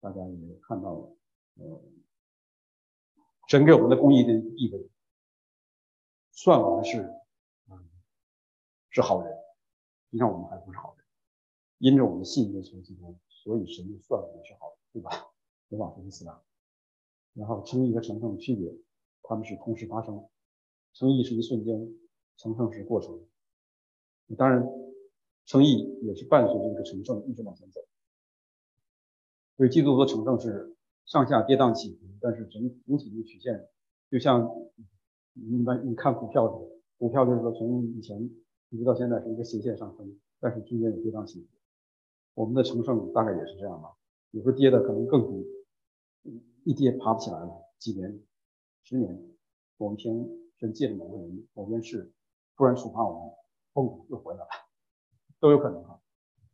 [0.00, 1.16] 大家也看到了，
[1.56, 1.80] 呃，
[3.48, 4.90] 神给我们的公益的意味，
[6.32, 7.02] 算我们是，
[7.70, 7.88] 嗯，
[8.90, 9.32] 是好人，
[10.10, 11.06] 实际上我们还不是好人，
[11.78, 15.10] 因着我们信耶稣基督，所以神就算我们是好人，对吧？
[15.68, 16.42] 罗马书第四章。
[17.34, 18.74] 然后称义和成圣的区别，
[19.22, 20.28] 他们是同时发生，
[20.92, 21.94] 称义是一瞬间。
[22.40, 23.18] 成圣是过程，
[24.36, 24.64] 当然，
[25.44, 27.80] 称义也是伴随着这个成圣一直往前走。
[29.56, 33.68] 所以基督的成圣是上下跌宕起伏，但是整整体的曲线，
[34.08, 34.48] 就像
[35.34, 38.30] 一般你看股票似的，股票就是说从以前
[38.68, 41.48] 一直到现在是一个斜线上升，但是中间有跌宕起伏。
[42.34, 43.96] 我们的成圣大概也是这样吧，
[44.30, 45.44] 有时候跌的可能更低，
[46.62, 48.22] 一跌爬不起来了，几年、
[48.84, 49.20] 十年，
[49.76, 50.14] 我们先
[50.58, 52.12] 偏借着某个人、某件事。
[52.56, 53.34] 突然触发我们，
[53.72, 54.48] 痛苦又回来了，
[55.38, 56.02] 都有可能哈。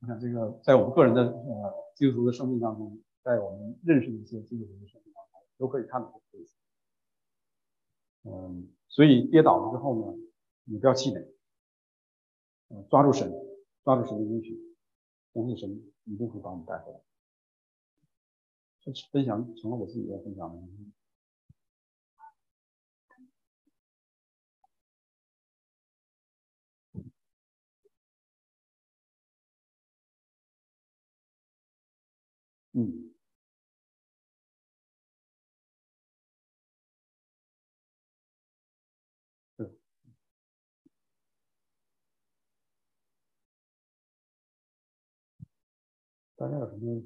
[0.01, 6.45] 你看这个，在我们个人的呃基督徒的生命当中，在我们认识的一些基督徒的生命当中，都可以看到这个。
[8.25, 10.19] 嗯，所以跌倒了之后呢，
[10.65, 11.27] 你不要气馁，
[12.91, 13.33] 抓住神，
[13.83, 14.77] 抓住神的允许，
[15.33, 15.71] 相信神
[16.05, 17.01] 一定会把我们带回来。
[18.83, 20.55] 这分享成了我自己的分享
[32.75, 33.15] 嗯，
[39.57, 39.67] 对，
[46.37, 47.03] 大家有什么？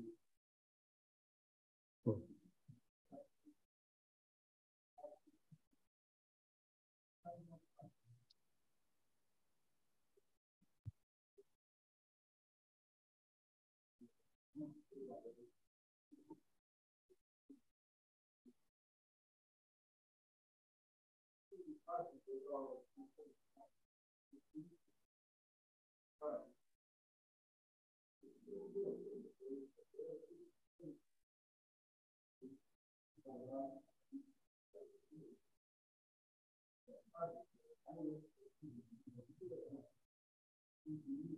[22.51, 22.65] Thank
[40.89, 41.33] mm -hmm.
[41.33, 41.38] you.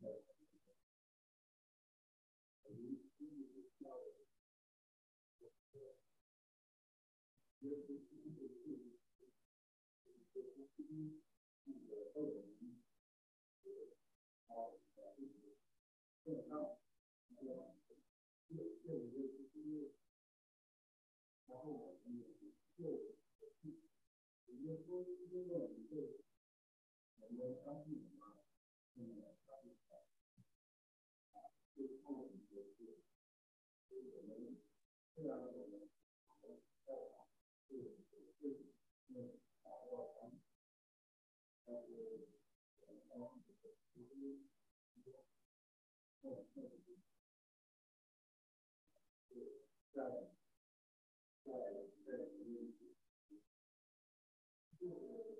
[0.00, 0.22] 呃，
[2.64, 5.96] 我们公司叫，我是，
[7.60, 8.50] 就是就是就是
[10.04, 10.86] 就是就是
[11.64, 12.44] 那个高总，
[13.64, 13.66] 呃，
[14.46, 14.54] 他
[14.96, 15.56] 呃就是
[16.22, 16.52] 电商，
[17.36, 17.40] 呃，
[18.48, 19.16] 六六五六
[19.48, 19.94] 七六，
[21.46, 22.12] 然后我们
[22.76, 23.16] 六六，
[24.46, 25.94] 我们公司现在一个，
[27.18, 28.05] 我们当地。
[35.16, 35.88] 这样的我们，
[36.28, 36.36] 后
[36.84, 37.24] 在场
[37.66, 37.72] 就，
[38.04, 39.32] 我们，
[39.64, 39.72] 然
[43.18, 45.24] 后我们就是说，
[46.20, 46.76] 那那，的，
[49.94, 49.96] 在
[51.42, 51.48] 在
[52.04, 52.08] 在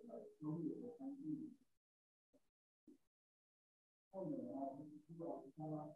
[0.08, 1.52] 在中年的三季，
[4.10, 4.50] 后面呢，
[5.54, 5.95] 他。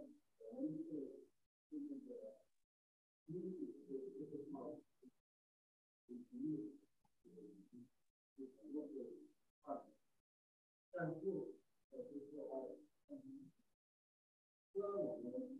[11.01, 11.57] 但是就
[11.89, 11.97] 我
[12.29, 12.77] 说，
[13.09, 13.49] 嗯，
[14.71, 15.59] 虽然我们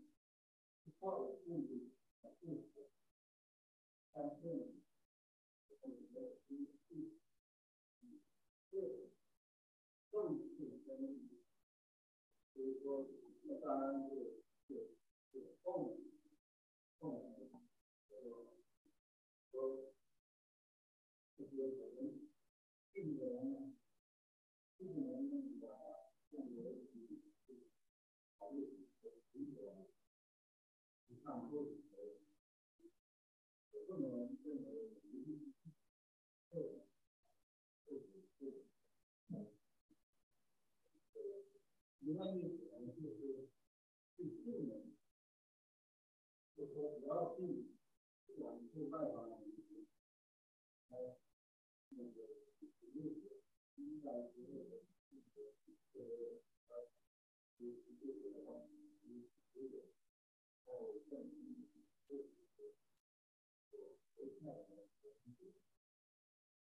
[1.00, 1.90] 画的不不
[2.40, 2.70] 不，
[4.12, 4.66] 但是呢，
[5.80, 7.10] 我们的心是，
[8.70, 9.10] 是
[10.12, 10.86] 正确的，
[12.54, 13.08] 所以说，
[13.42, 14.94] 那当然是是
[15.32, 16.01] 是共。
[42.16, 43.48] 万亿可能就是
[44.16, 44.72] 最近的，
[46.56, 47.76] 就是说只要是你，
[48.26, 51.16] 不管是外方还有，
[51.90, 52.10] 那个
[52.60, 53.40] 就是六个，
[53.76, 55.36] 应该所有的这个
[55.94, 55.98] 呃
[56.68, 56.90] 呃，
[57.58, 58.66] 就是六个的话，
[59.02, 59.76] 你所有的，
[60.66, 61.66] 然后证明你
[62.08, 62.22] 这个
[63.70, 63.76] 和
[64.14, 65.34] 和现在的和平，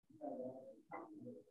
[0.07, 1.44] 现在的差不。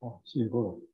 [0.00, 0.86] 好，谢谢郭总。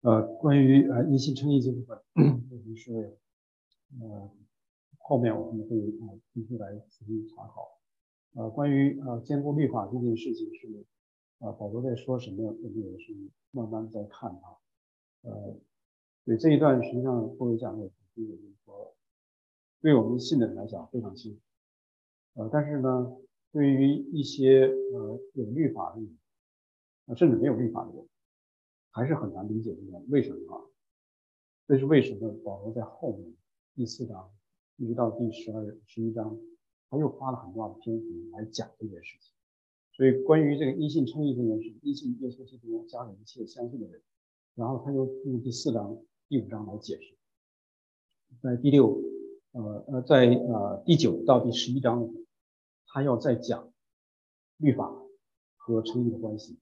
[0.00, 2.02] 呃，关于呃一性称义这部分，
[2.50, 3.18] 问题是
[4.00, 4.34] 呃
[5.08, 7.78] 后面我们会啊继续来仔细查考。
[8.34, 10.84] 呃，关于呃监督律法这件事情是
[11.38, 13.14] 啊保罗在说什么，我们也是
[13.52, 14.58] 慢慢在看啊。
[15.22, 15.56] 呃，
[16.24, 18.94] 对这一段实际上各位讲的，就是说
[19.80, 21.40] 对我们信的人来讲非常清楚。
[22.34, 23.16] 呃，但是呢，
[23.52, 26.18] 对于一些呃有律法的人。
[27.06, 28.04] 啊，甚至没有律法的人，
[28.90, 30.58] 还是很难理解这个为什么啊？
[31.68, 32.28] 这是为什么？
[32.42, 33.32] 保罗在后面
[33.76, 34.28] 第四章
[34.76, 36.38] 一直到第十二、十一章，
[36.90, 39.32] 他又花了很多的篇幅来讲这件事情。
[39.92, 44.02] 所以，关于这个一信称义这件事，一信耶稣基督加了一切相信的人，
[44.54, 45.98] 然后他又用第四章、
[46.28, 47.16] 第五章来解释。
[48.42, 49.00] 在第六，
[49.52, 52.12] 呃呃，在呃第九到第十一章，
[52.88, 53.72] 他要再讲
[54.58, 54.94] 律法
[55.56, 56.58] 和称义的关系，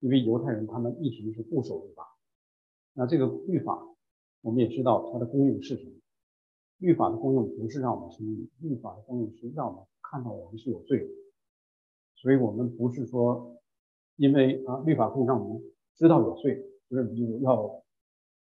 [0.00, 2.18] 因为犹太人他们一直是不守律法。
[2.94, 3.86] 那这个律法，
[4.40, 5.92] 我们也知道它的功用是什么？
[6.84, 11.06] 律法的功用不是让我们称义，律法的功用是让我们看到我们是有罪的。
[12.16, 13.56] 所以我们不是说，
[14.16, 15.62] 因为啊律法可以让我们
[15.94, 17.82] 知道有罪，所以我们就要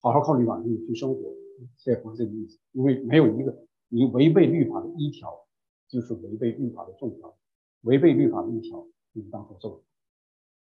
[0.01, 1.35] 好好靠律法去生活，
[1.77, 2.59] 这也不是这个意思。
[2.73, 5.47] 因为没有一个你违背律法的一条，
[5.89, 7.37] 就是违背律法的重条，
[7.83, 9.83] 违背律法的一条，你当头受。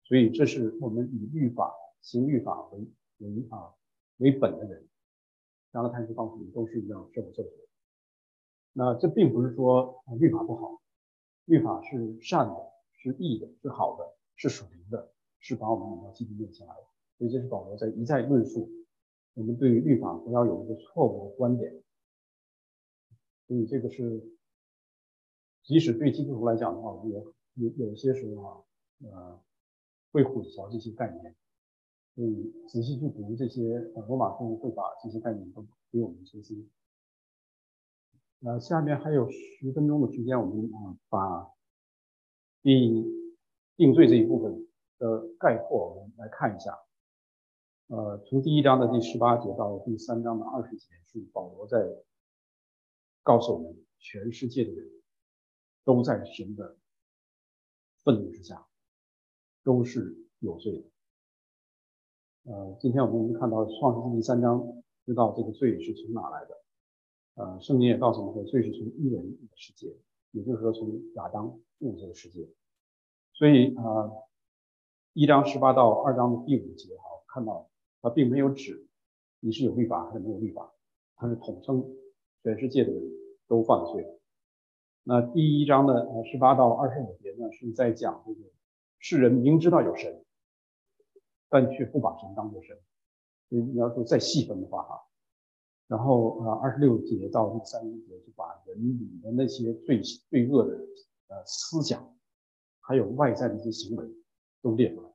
[0.05, 2.79] 所以这是我们以律法行律法为
[3.19, 3.75] 为啊
[4.17, 4.87] 为本的人，
[5.71, 7.43] 然后他就告诉你都是一样受咒。
[8.73, 10.81] 那这并不是说律法不好，
[11.45, 12.69] 律法是善的。
[13.01, 16.81] 是义的，是好的，是属灵的，是把我们引到基督面前来的。
[17.17, 18.69] 所以这是保罗在一再论述，
[19.35, 21.81] 我们对于律法不要有一个错误的观点。
[23.47, 24.21] 所以这个是，
[25.63, 28.63] 即使对基督徒来讲的话，有有有些时候啊，
[29.09, 29.41] 呃，
[30.11, 31.33] 会混淆这些概念。
[32.21, 36.69] 嗯仔细去读这些罗马书，会把这些概念都给我们清晰。
[38.41, 41.53] 呃，下面还有十分钟的时间，我们啊把。
[42.61, 43.05] 第
[43.77, 44.67] 定罪这一部分
[44.97, 46.77] 的概括，我们来看一下。
[47.87, 51.77] 呃，从第一章的第十八节到第三章的二十节，是保罗在
[53.23, 54.91] 告诉我们，全世界的人
[55.85, 56.75] 都在神的
[58.03, 58.67] 愤怒之下，
[59.63, 60.83] 都是有罪的。
[62.49, 66.57] 呃，今天我们看到创世纪第三章，知道这个罪是从哪来的。
[67.35, 69.95] 呃，圣经也告诉我们说，罪是从一人的世界。
[70.31, 72.49] 也就是说，从亚当入这个世界，
[73.33, 74.09] 所以啊，
[75.13, 77.69] 一章十八到二章的第五节，哈，看到
[78.01, 78.87] 它并没有指
[79.41, 80.73] 你是有律法还是没有律法，
[81.17, 81.85] 它是统称
[82.41, 83.03] 全世界的人
[83.47, 84.07] 都犯罪。
[85.03, 88.39] 那第一章的呃十八到二十五节呢，是在讲这个
[88.97, 90.25] 世人明知道有神，
[91.49, 92.77] 但却不把神当作神。
[93.49, 95.01] 所以你要说再细分的话，哈。
[95.87, 100.77] 然后呃，二十六节到第三十节就把人里的那些罪罪恶的
[101.29, 102.15] 呃思想，
[102.79, 104.07] 还有外在的一些行为
[104.61, 105.09] 都列出来。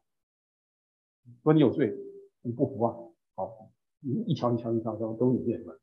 [1.44, 1.96] 说你有罪，
[2.42, 2.92] 你不服啊？
[3.36, 3.70] 好，
[4.00, 5.76] 你一条一条一条都都你列出来，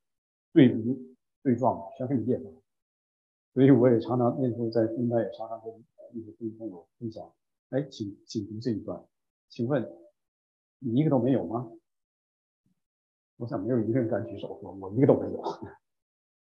[0.52, 2.56] 罪名罪状全给你列出来。
[3.54, 5.74] 所以我也常常那时候在分班也常常跟
[6.14, 7.34] 一些弟兄友分享，
[7.70, 9.02] 哎，请请读这一段，
[9.48, 9.82] 请问
[10.84, 11.72] 你一个都没有吗？
[13.38, 15.44] 我想没有一个人敢举手说，我一个都没有。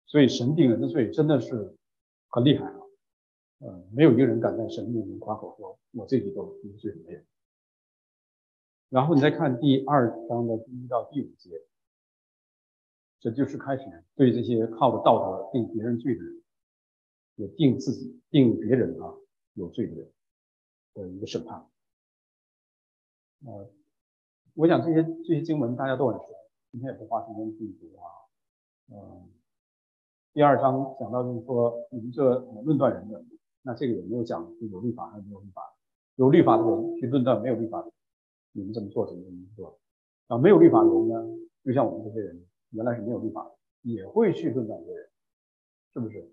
[0.07, 1.77] 所以神定人的罪真的是
[2.29, 2.81] 很厉害啊，
[3.59, 7.21] 呃，没有一个人敢在神面前夸口说，我这里都一个罪没有。
[8.89, 11.63] 然后你再看第二章的第一到第五节，
[13.21, 16.43] 这就是开始对这些靠着道德定别人罪的人，
[17.37, 19.15] 也定自己定别人啊
[19.55, 20.13] 有罪的人
[20.93, 21.67] 的一个审判。
[23.47, 23.71] 呃，
[24.55, 26.27] 我想这些这些经文大家都很熟。
[26.71, 28.05] 今天也不花时间去读啊，
[28.91, 29.29] 嗯，
[30.33, 33.23] 第二章讲到就是说，你们这论断人的，
[33.61, 35.63] 那这个有没有讲有律法还是没有律法？
[36.17, 37.93] 有律法的人去论断没有律法的，
[38.53, 39.79] 你们这么做怎么怎么做？
[40.29, 45.11] 啊，没有律法的人呢，就像我们这些人，原来是没有律法的，也会去论断别人，
[45.93, 46.33] 是不是？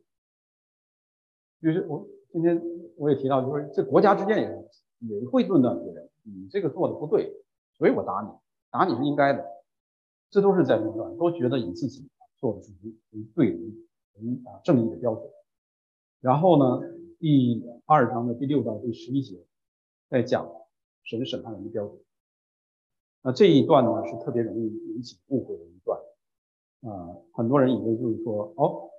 [1.61, 2.61] 就是我今天
[2.95, 7.38] 我也提到，就是这国家之间也也会论断别人，你这个做的不对，
[7.79, 8.29] 所以我打你，
[8.69, 9.43] 打你是应该的。
[10.29, 12.07] 这都是在论断，都觉得以自己
[12.37, 15.27] 做的是为为对人为啊正义的标准。
[16.19, 16.81] 然后呢，
[17.17, 19.43] 第二章的第六到第十一节
[20.09, 20.47] 在讲
[21.03, 21.97] 神审判人的标准。
[23.23, 25.99] 那这一段呢是特别容易引起误会的一段
[26.81, 28.91] 啊，很多人以为就是说，哦，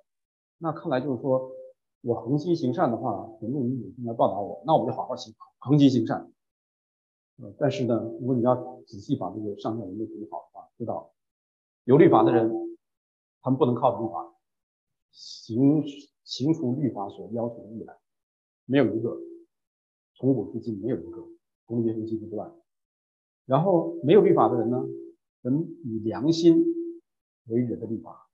[0.59, 1.53] 那看来就是说
[2.01, 6.33] 我恒心行善的话，神的应该报答我，那我就好好行恒心行善。
[7.59, 11.13] 但是呢，如果你要仔细把这个上下文都读好的话，知道。
[11.85, 12.51] 有律法的人，
[13.41, 14.35] 他们不能靠律法
[15.11, 15.83] 行
[16.25, 17.97] 行出律法所要求的义来，
[18.67, 19.19] 没有一个，
[20.15, 21.27] 从古至今没有一个，
[21.67, 22.51] 从耶稣基督之外。
[23.47, 24.87] 然后没有律法的人呢，
[25.41, 26.63] 人以良心
[27.47, 28.29] 为人的律法。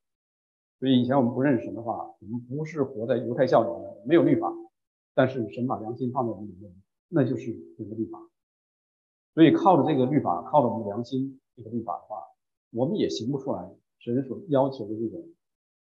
[0.79, 4.53] 所以以前我们不认识神的话，我们不是活在犹太教里面，没有律法，
[5.15, 6.75] 但是神把良心放在我们里面，
[7.09, 8.21] 那就是人的律法。
[9.37, 12.23] 所以靠着这个律法，靠着我们良心这个律法的话。
[12.71, 15.29] 我们也行不出来神所要求的这种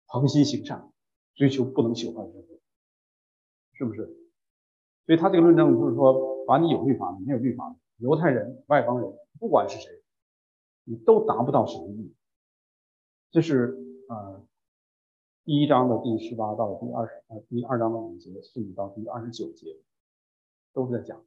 [0.07, 0.91] 恒心行善、
[1.35, 2.59] 追求不能朽坏的生活，
[3.73, 4.05] 是不是？
[5.05, 10.03] 所以他这个论证就是说，把你有律法，你没有律法，犹太人、外邦人，不管是谁，
[10.83, 12.15] 你都达不到神的意。
[13.29, 13.77] 这是
[14.09, 14.43] 呃
[15.43, 19.77] 第一章的第十八到第二十呃第二章的五节，甚至到第二十九节，
[20.73, 21.23] 都是在讲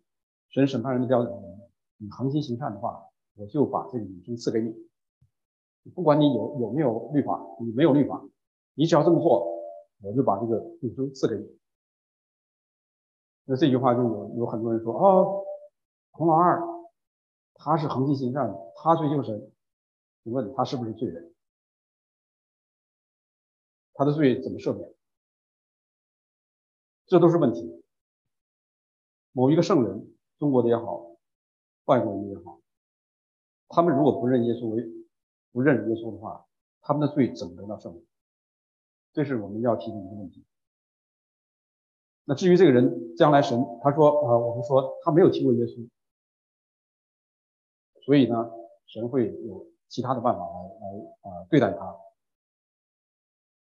[0.50, 1.67] 神审判人的标准。
[1.98, 4.72] 你恒心行善的话，我就把这个永生赐给你。
[5.94, 8.24] 不管你有有没有律法，你没有律法，
[8.74, 9.46] 你只要这么做，
[10.02, 11.58] 我就把这个永生赐给你。
[13.44, 15.44] 那这句话就有有很多人说哦，
[16.10, 16.60] 孔老二
[17.54, 19.50] 他是恒心行善，他追求神，
[20.22, 21.34] 你问他是不是罪人？
[23.94, 24.94] 他的罪怎么赦免？
[27.06, 27.82] 这都是问题。
[29.32, 31.07] 某一个圣人，中国的也好，
[31.88, 32.60] 外国人也好，
[33.68, 34.86] 他们如果不认耶稣为
[35.52, 36.46] 不认耶稣的话，
[36.82, 38.04] 他们的罪怎么得到赦免？
[39.14, 40.44] 这是我们要提的一个问题。
[42.24, 45.88] 那至于这个人将来神他说啊，我们说他没有听过耶稣，
[48.04, 48.50] 所以呢，
[48.86, 51.96] 神会有其他的办法来来啊对待他。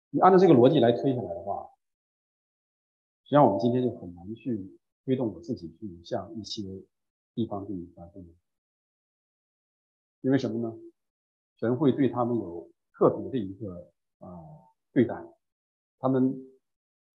[0.09, 1.69] 你按照这个逻辑来推下来的话，
[3.23, 6.63] 实际上我们今天就很难去推动我自己去向一些
[7.39, 8.35] 地方去发声，
[10.19, 10.77] 因为什么呢？
[11.55, 14.27] 神会对他们有特别的一个啊
[14.91, 15.15] 对待，
[15.99, 16.35] 他们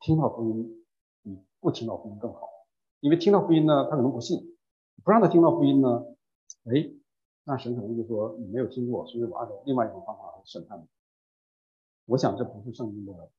[0.01, 0.87] 听到福音
[1.23, 2.49] 比不听到福音更好，
[3.01, 4.39] 因为听到福音呢，他可能不信；
[5.05, 6.17] 不让他听到福音呢，
[6.65, 6.91] 哎，
[7.45, 10.87] 那神可能就说你没有听过，所以我按照另外一种方法来审判你。
[12.07, 13.31] 我想这不是圣经的，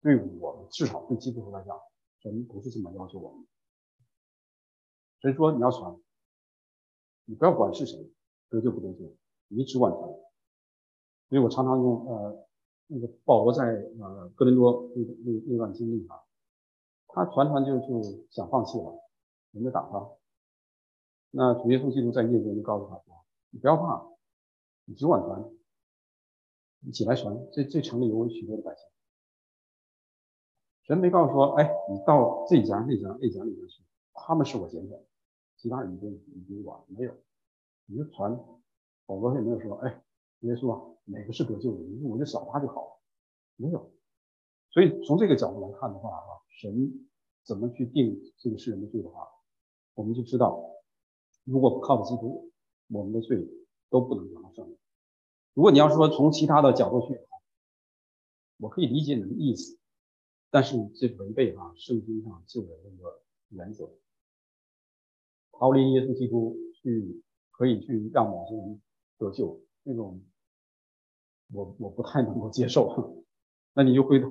[0.00, 1.78] 对我们至少对基督徒来讲，
[2.22, 3.46] 神不是这么要求我们。
[5.20, 5.98] 所以说你要传，
[7.26, 8.10] 你不要管是谁
[8.48, 9.14] 得救不得救，
[9.48, 10.02] 你只管传。
[11.28, 12.46] 所以我常常用呃
[12.86, 13.64] 那个保罗在
[14.00, 16.16] 呃哥林多那那那段经历啊，
[17.08, 18.98] 他传传就就想放弃了，
[19.50, 20.08] 人家打他。
[21.32, 24.06] 那主耶稣基督在夜间就告诉他说：“你不要怕，
[24.86, 25.44] 你只管传。”
[26.86, 28.86] 一起来传，这这城里有许多的百姓。
[30.84, 35.04] 神没告诉说，哎，你到这家、那家、那家、那家去，他们是我拣选，
[35.66, 37.12] 其他人已经已经管没有。
[37.86, 38.38] 你就传，
[39.04, 40.04] 保罗也没有说，哎，
[40.40, 43.00] 耶稣啊，哪个是得救的，我就扫他就好了，
[43.56, 43.92] 没有。
[44.70, 47.08] 所以从这个角度来看的话，啊，神
[47.42, 49.26] 怎么去定这个世人的罪的话，
[49.94, 50.70] 我们就知道，
[51.42, 52.52] 如果不靠基督，
[52.86, 53.44] 我们的罪
[53.90, 54.78] 都不能得到赦免。
[55.52, 57.18] 如果你要说从其他的角度去，
[58.58, 59.80] 我可以理解你的意思，
[60.48, 63.90] 但是这违背啊圣经上救人的一个原则。
[65.58, 68.80] 逃离耶稣基督去可以去让某些人
[69.18, 70.20] 得救，那种
[71.52, 73.24] 我我不太能够接受。
[73.74, 74.22] 那你就会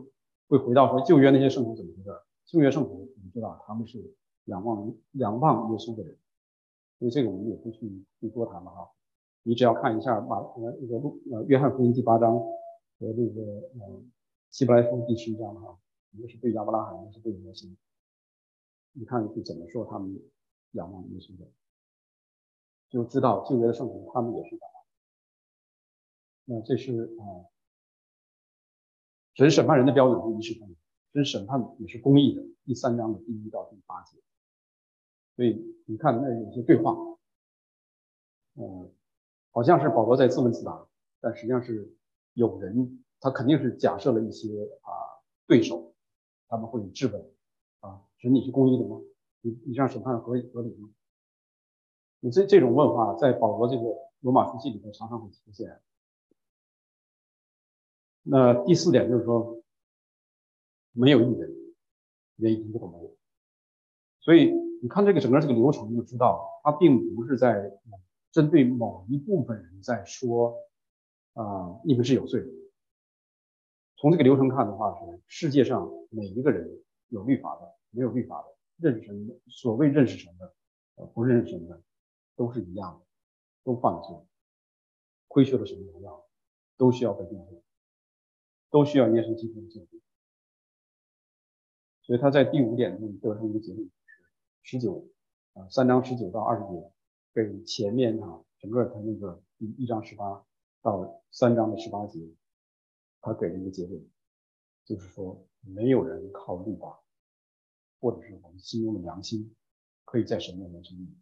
[0.48, 2.10] 会回到说旧约那些圣徒怎么回事？
[2.46, 4.16] 旧约圣徒你知道他们是
[4.46, 6.18] 仰望仰望耶稣的人，
[7.00, 8.90] 所以这个我们也不去去多谈了哈。
[9.44, 13.42] 你只要看一下马呃那个路呃约翰福音第八章和这个
[13.80, 14.04] 呃
[14.52, 15.78] 希伯来书第十一章哈，
[16.12, 17.76] 一个是对亚伯拉罕，一个是对摩西，
[18.94, 20.20] 你看是怎么说他们
[20.76, 21.46] 仰望耶稣的，
[22.90, 24.86] 就知道敬畏的圣徒他们也是仰望。
[26.46, 27.50] 那这是啊，
[29.34, 30.78] 神审判人的标准是一视同仁，
[31.14, 32.44] 神审判也是公义的。
[32.66, 34.18] 第三章的第一到第八节，
[35.36, 36.96] 所以你看那有些对话，
[38.54, 38.92] 嗯。
[39.52, 40.86] 好像是保罗在自问自答，
[41.22, 41.96] 但实际上是
[42.34, 44.50] 有人，他肯定是假设了一些
[44.82, 44.92] 啊
[45.48, 45.96] 对手，
[46.50, 47.34] 他们会质问
[47.80, 49.00] 啊，神你是公义的吗？
[49.46, 50.90] 你你这样审判合合理吗？
[52.20, 53.84] 你这这种问话在保罗这个
[54.22, 55.80] 罗马书信里面常常会出现。
[58.24, 59.62] 那第四点就是说，
[60.92, 61.56] 没有一人
[62.36, 63.16] 连一个都没有，
[64.22, 67.72] 所以你看这个整个这个流程就知道，他并不是在。
[68.32, 70.58] 针对某一部分人在说，
[71.36, 72.48] 啊，你们是有罪的。
[73.96, 80.54] 从这个流程看的话，是世界上每一个人有律法的，没有律法的，认识神的，所谓认识神的，
[80.96, 81.82] 呃，不认识神的，
[82.36, 83.06] 都是一样的，
[83.64, 84.16] 都犯罪，
[85.28, 86.28] 亏缺了什么荣耀，
[86.78, 87.62] 都需要被定罪，
[88.70, 90.02] 都需要耶稣基督的救赎。
[92.02, 93.90] 所以他在第五点中得出一个结论，
[94.62, 95.08] 十九
[95.54, 96.92] 啊，三章十九到二十节。
[97.34, 100.46] 给前面啊，整个他那个一一章十八
[100.82, 102.18] 到三章的十八节，
[103.20, 104.10] 他给了一个结论，
[104.86, 107.04] 就是说没有人靠律法，
[108.00, 109.56] 或者是我们心中的良心，
[110.04, 111.16] 可以在神面前称义。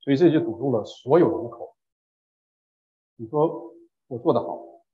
[0.00, 1.76] 所以这就堵住了所有人的口。
[3.16, 3.74] 你说
[4.06, 4.84] 我做得好，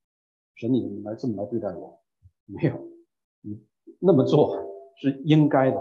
[0.54, 2.02] 神你来这么来对待我，
[2.46, 2.88] 没有，
[3.40, 3.64] 你
[3.98, 4.56] 那么做
[4.96, 5.80] 是应该的。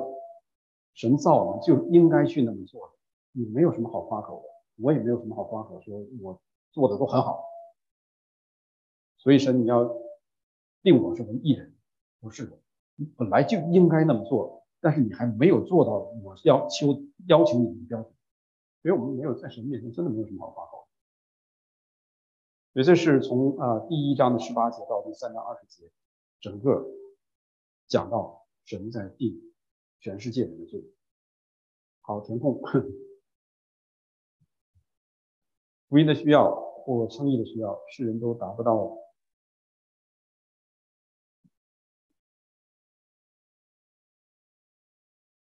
[0.94, 2.96] 神造我们就应该去那么做，
[3.32, 4.50] 你没有什么好夸口的，
[4.84, 6.40] 我也没有什么好夸口，说我
[6.72, 7.44] 做的都很好。
[9.18, 9.90] 所以神，你要
[10.84, 11.76] 定我是为艺人，
[12.20, 12.60] 不是的，
[13.18, 18.14] 本来就应该那么做，但是你还没有做到我要求要求你的标准，
[18.82, 20.88] 所以我们没有在神面前真的没有什么好发号。
[22.74, 25.92] 所以这是从啊第一章的十八节到第三章二十节，
[26.40, 26.86] 整个
[27.88, 29.54] 讲到神在定
[30.00, 30.84] 全世界人的罪。
[32.02, 32.62] 好，填空。
[35.90, 38.98] 福音的需要或称义的需要，世人都达不到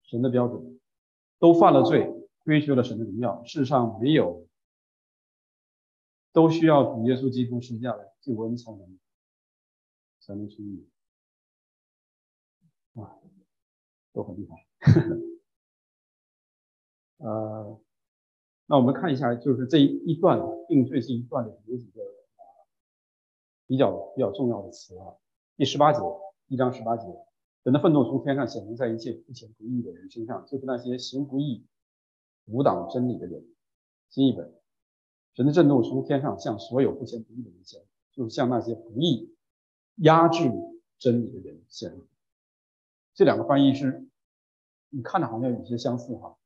[0.09, 0.81] 神的标准，
[1.39, 2.13] 都犯了罪，
[2.45, 3.45] 追求了神的荣耀。
[3.45, 4.49] 世上没有，
[6.33, 8.99] 都需要主耶稣基督施下的救恩才能
[10.19, 10.89] 才能称义。
[12.95, 13.17] 哇，
[14.13, 14.67] 都很厉害。
[17.25, 17.81] 呃。
[18.71, 20.39] 那我们看一下，就是这一段
[20.69, 22.03] 定罪这一段里有几个
[23.67, 25.17] 比较比较重要的词啊。
[25.57, 26.01] 第十八节，
[26.49, 27.07] 一章十八节，
[27.65, 31.67] 人的愤怒从天上显明在一切不前不义的人身上，就是那些行不义、
[32.47, 33.45] 阻挡真理的人。
[34.09, 34.55] 新译本，
[35.35, 39.37] 神的震怒从天上向所有不前不义的人显，就是向那些不义、
[39.97, 40.51] 压制
[40.99, 41.95] 真理的人显。
[43.13, 44.09] 这两个翻译是，
[44.89, 46.39] 你看着好像有些相似哈，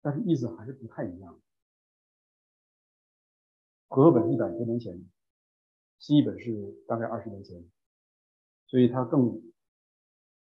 [0.00, 1.40] 但是意思还是不太一样。
[3.88, 5.04] 和合本一百多年前，
[5.98, 7.68] 新译本是大概二十年前，
[8.66, 9.42] 所以它更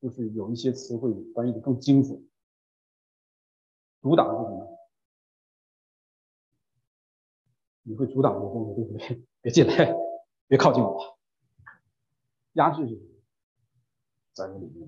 [0.06, 2.30] 就是有一些词汇翻译的更精准。
[4.04, 4.78] 阻挡是什么？
[7.82, 9.26] 你会阻挡我的东西，对不对？
[9.42, 9.96] 别进来，
[10.46, 11.18] 别靠近我。
[12.54, 12.96] 压制是？
[14.34, 14.88] 在这里面。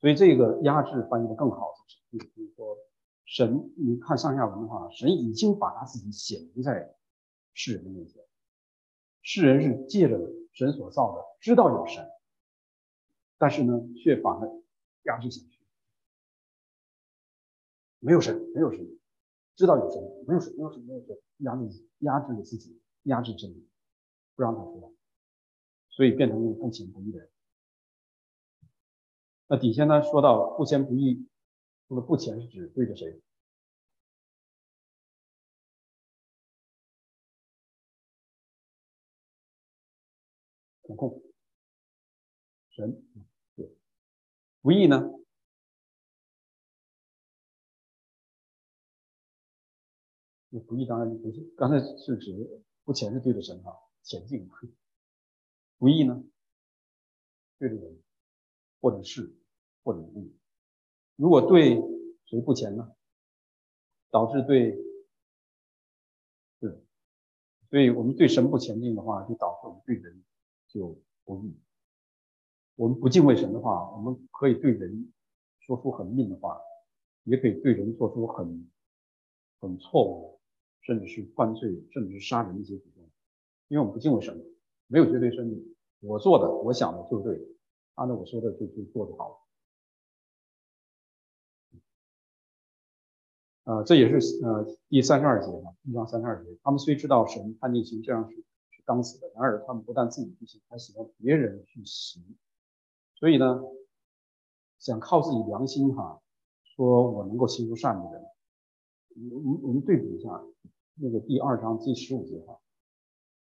[0.00, 1.74] 所以这个压制翻译的更好，
[2.10, 2.78] 就是比如说。
[3.26, 6.96] 神，你看上下文的话，神已经把他自己显明在
[7.52, 8.24] 世人的面前。
[9.20, 10.18] 世人是借着
[10.52, 12.10] 神所造的，知道有神，
[13.40, 14.46] 但是呢，却把他
[15.04, 15.58] 压制下去。
[17.98, 18.86] 没有神，没有神，
[19.56, 23.66] 知道有神，没有神，没有神，没有神，压制压制了自己，压制真理，
[24.34, 24.90] 不让他出来，
[25.88, 27.30] 所以变成了不虔不义的人。
[29.46, 31.26] 那底下呢，说到不虔不义。
[31.88, 33.20] 这个不前是指对着谁？
[40.86, 41.20] 掌控
[42.70, 43.02] 神
[44.62, 45.02] 不义呢？
[50.50, 54.48] 那不义当然不是，刚才是指不前是对着神哈，前进。
[55.78, 56.22] 不义呢？
[57.58, 58.02] 对着人，
[58.80, 59.34] 或者是
[59.82, 60.32] 或者物。
[61.16, 61.76] 如果对
[62.26, 62.94] 谁不前呢，
[64.10, 64.76] 导致对，
[66.58, 66.84] 对，
[67.70, 70.22] 所以我们对神不前进的话，就导致我们对人
[70.68, 71.58] 就不义。
[72.80, 75.12] 我们不敬畏神的话，我们可以对人
[75.58, 76.58] 说出很命的话，
[77.24, 78.70] 也可以对人做出很
[79.60, 80.40] 很错误，
[80.80, 83.04] 甚至是犯罪，甚至是杀人的一些举动。
[83.68, 84.42] 因为我们不敬畏神，
[84.86, 85.76] 没有绝对真理。
[86.00, 87.48] 我做的，我想的就是对，
[87.96, 89.36] 按照我说的就就做就好了。
[93.64, 96.56] 呃，这也是呃第三十二节嘛，一章三十二节。
[96.62, 98.36] 他们虽知道神判定行这样是
[98.70, 102.24] 是当死的，然而他们不但自己不行，还喜欢别人去行。
[103.20, 103.62] 所以呢，
[104.80, 106.20] 想靠自己良心哈，
[106.74, 108.24] 说我能够行出善的人，
[109.30, 110.42] 我们我们对比一下
[110.94, 112.58] 那个第二章第十五节哈，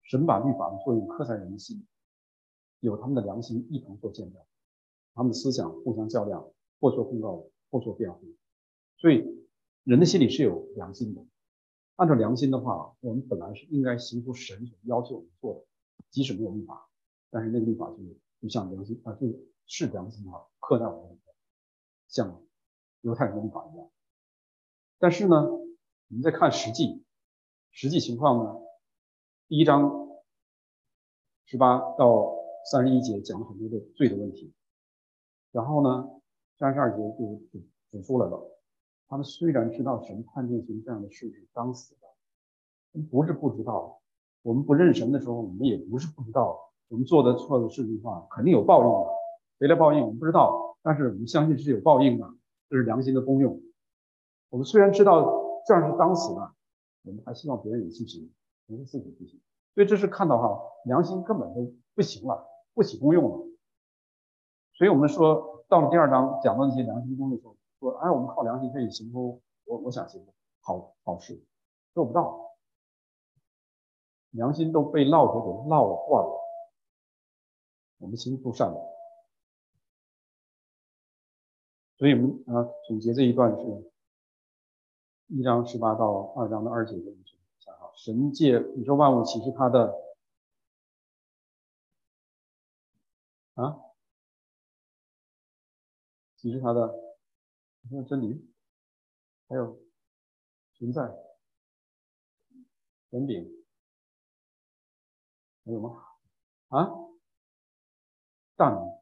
[0.03, 1.85] 神把律法的作用刻在人心，
[2.81, 4.41] 有他们的良心一同做见证，
[5.15, 6.49] 他们的思想互相较量，
[6.79, 8.21] 或做公告，或做辩护，
[8.99, 9.43] 所以。
[9.87, 11.23] 人的心里是有良心的，
[11.97, 15.67] 按照良心的话，我们本来是应该行出神所要求我们做的，
[16.09, 16.89] 即使没有律法，
[17.29, 17.99] 但是那个律法就
[18.41, 19.27] 就像良心啊，就
[19.67, 21.35] 是良心啊，刻在我们里面，
[22.09, 22.43] 像
[23.03, 23.91] 犹太人的律法一样。
[24.99, 27.05] 但是呢，我们再看实际
[27.71, 28.61] 实际情况呢，
[29.49, 30.09] 第一章
[31.45, 32.35] 十八到
[32.71, 34.55] 三十一节讲了很多的罪的问题，
[35.51, 36.09] 然后呢，
[36.59, 38.51] 三十二节就指指出来了。
[39.07, 44.01] 他们虽然知道神判定行这样的事是当死的，不是不知道。
[44.43, 46.73] 我们不认神的时候，我们也不是不知道。
[46.89, 49.14] 我们做的错的事情的话，肯定有报应的。
[49.59, 50.01] 谁来报应？
[50.01, 52.29] 我们不知道，但是我们相信是有报应的，
[52.69, 53.61] 这是良心的功用。
[54.51, 56.53] 我们虽然知道这样是当死的，
[57.03, 58.33] 我们还希望别人也去行，
[58.67, 59.41] 不是自己不行。
[59.75, 63.47] 所以这是看到哈，良心根本都不行了，不起功用了。
[64.75, 67.57] 所以我们说到了第二章讲到那些良心功用的时候。
[67.81, 70.33] 说，哎，我们靠良心可以行出我我想行的
[70.63, 71.39] 好好事，
[71.93, 72.57] 做不到，
[74.31, 76.41] 良心都被烙铁给烙坏了，
[77.99, 78.73] 我们行不善。
[81.97, 83.93] 所以我们啊总结这一段是
[85.29, 87.25] 一章十八到二章的二节的一
[87.59, 89.95] 下哈，神界宇宙万物启示他的
[93.55, 93.79] 啊，
[96.37, 96.93] 启示他的
[98.09, 98.45] 真理，
[99.49, 99.79] 还有
[100.75, 101.15] 存在、
[103.11, 103.65] 人品，
[105.65, 106.05] 还有吗？
[106.69, 106.91] 啊，
[108.57, 108.94] 大能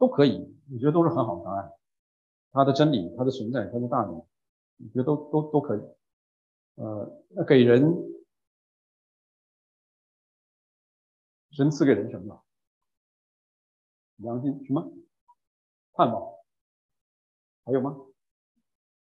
[0.00, 0.56] 都可以。
[0.72, 1.72] 我觉得都是很好的答案，
[2.52, 5.80] 它的真理、它的存在、它的大能，我觉得都都都可以。
[6.76, 7.84] 呃，那给人
[11.50, 12.42] 神赐给人什么？
[14.16, 14.90] 良心什么？
[15.92, 16.34] 盼望？
[17.64, 17.94] 还有吗？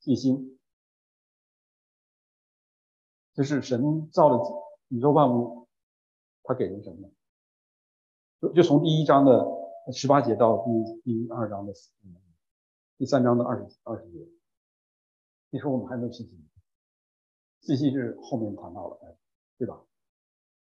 [0.00, 0.58] 信心？
[3.32, 4.44] 这是神造的
[4.88, 5.66] 宇宙万物，
[6.42, 7.10] 他给人什么？
[8.42, 9.63] 就就从第一章的。
[9.92, 10.70] 十八节到第
[11.02, 11.72] 第二章的
[12.96, 14.26] 第三章的二十二十节，
[15.50, 16.48] 你说我们还没有信心？
[17.60, 19.16] 信心是后面谈到了，哎，
[19.58, 19.84] 对吧？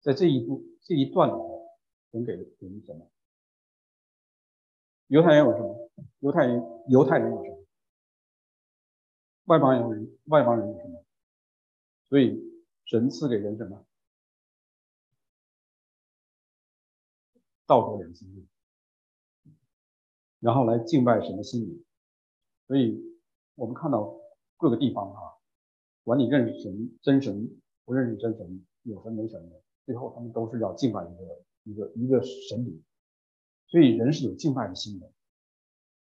[0.00, 1.68] 在这一步这一段里头，
[2.12, 3.10] 神给给什么？
[5.06, 5.90] 犹太人有什么？
[6.20, 7.64] 犹太人犹太人有什么？
[9.44, 11.04] 外邦人外邦人有什么？
[12.10, 12.38] 所以
[12.84, 13.86] 神赐给人什么？
[17.66, 18.48] 道德良心。
[20.40, 21.84] 然后来敬拜神的心灵，
[22.66, 23.02] 所以
[23.56, 24.16] 我们看到
[24.56, 25.20] 各个地方啊，
[26.04, 27.50] 管你认识神真神
[27.84, 32.82] 不认识真神，有神没神的，最后他们都是要敬拜一个一个一个神灵。
[33.66, 35.10] 所以人是有敬拜的心的，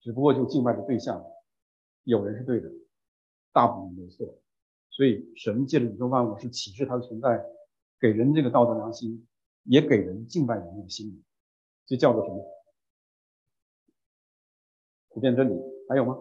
[0.02, 1.24] 只不过就敬拜的对象，
[2.04, 2.70] 有人是对的，
[3.54, 4.38] 大部分都错。
[4.90, 7.46] 所以神借着宇宙万物是启示他的存在，
[8.00, 9.28] 给人这个道德良心，
[9.64, 11.24] 也给人敬拜人的心灵，
[11.86, 12.46] 这叫做什么？
[15.14, 16.18] 普遍真理还有吗？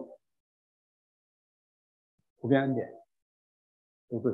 [2.37, 2.93] 普遍恩典
[4.07, 4.31] 都对，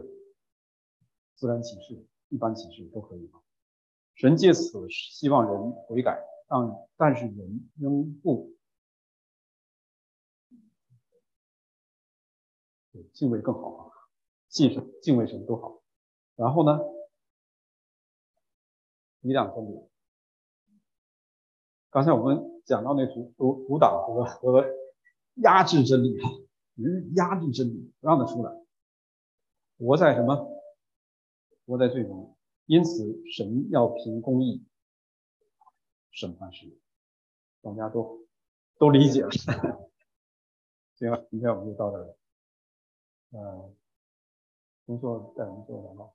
[1.36, 3.42] 自然启示、一般启示都可以吗？
[4.16, 8.54] 神借此希望人悔改，但但是人仍不
[13.14, 13.96] 敬畏更好啊，
[14.50, 15.82] 信神、敬畏神都好。
[16.36, 16.80] 然后呢，
[19.22, 19.90] 抵挡真理。
[21.90, 22.59] 刚才我们。
[22.70, 24.64] 讲到那阻阻阻挡和和
[25.42, 26.30] 压制真理啊，
[26.76, 28.52] 人压制真理，不让它出来，
[29.80, 30.48] 活在什么？
[31.66, 34.64] 活在最中，因此神要凭公义
[36.12, 36.76] 审判世界，
[37.64, 38.20] 大家都
[38.78, 39.32] 都理解了。
[40.94, 42.18] 行了，今天我们就到这儿了。
[43.32, 43.76] 嗯，
[44.86, 46.14] 工作带我们做完了。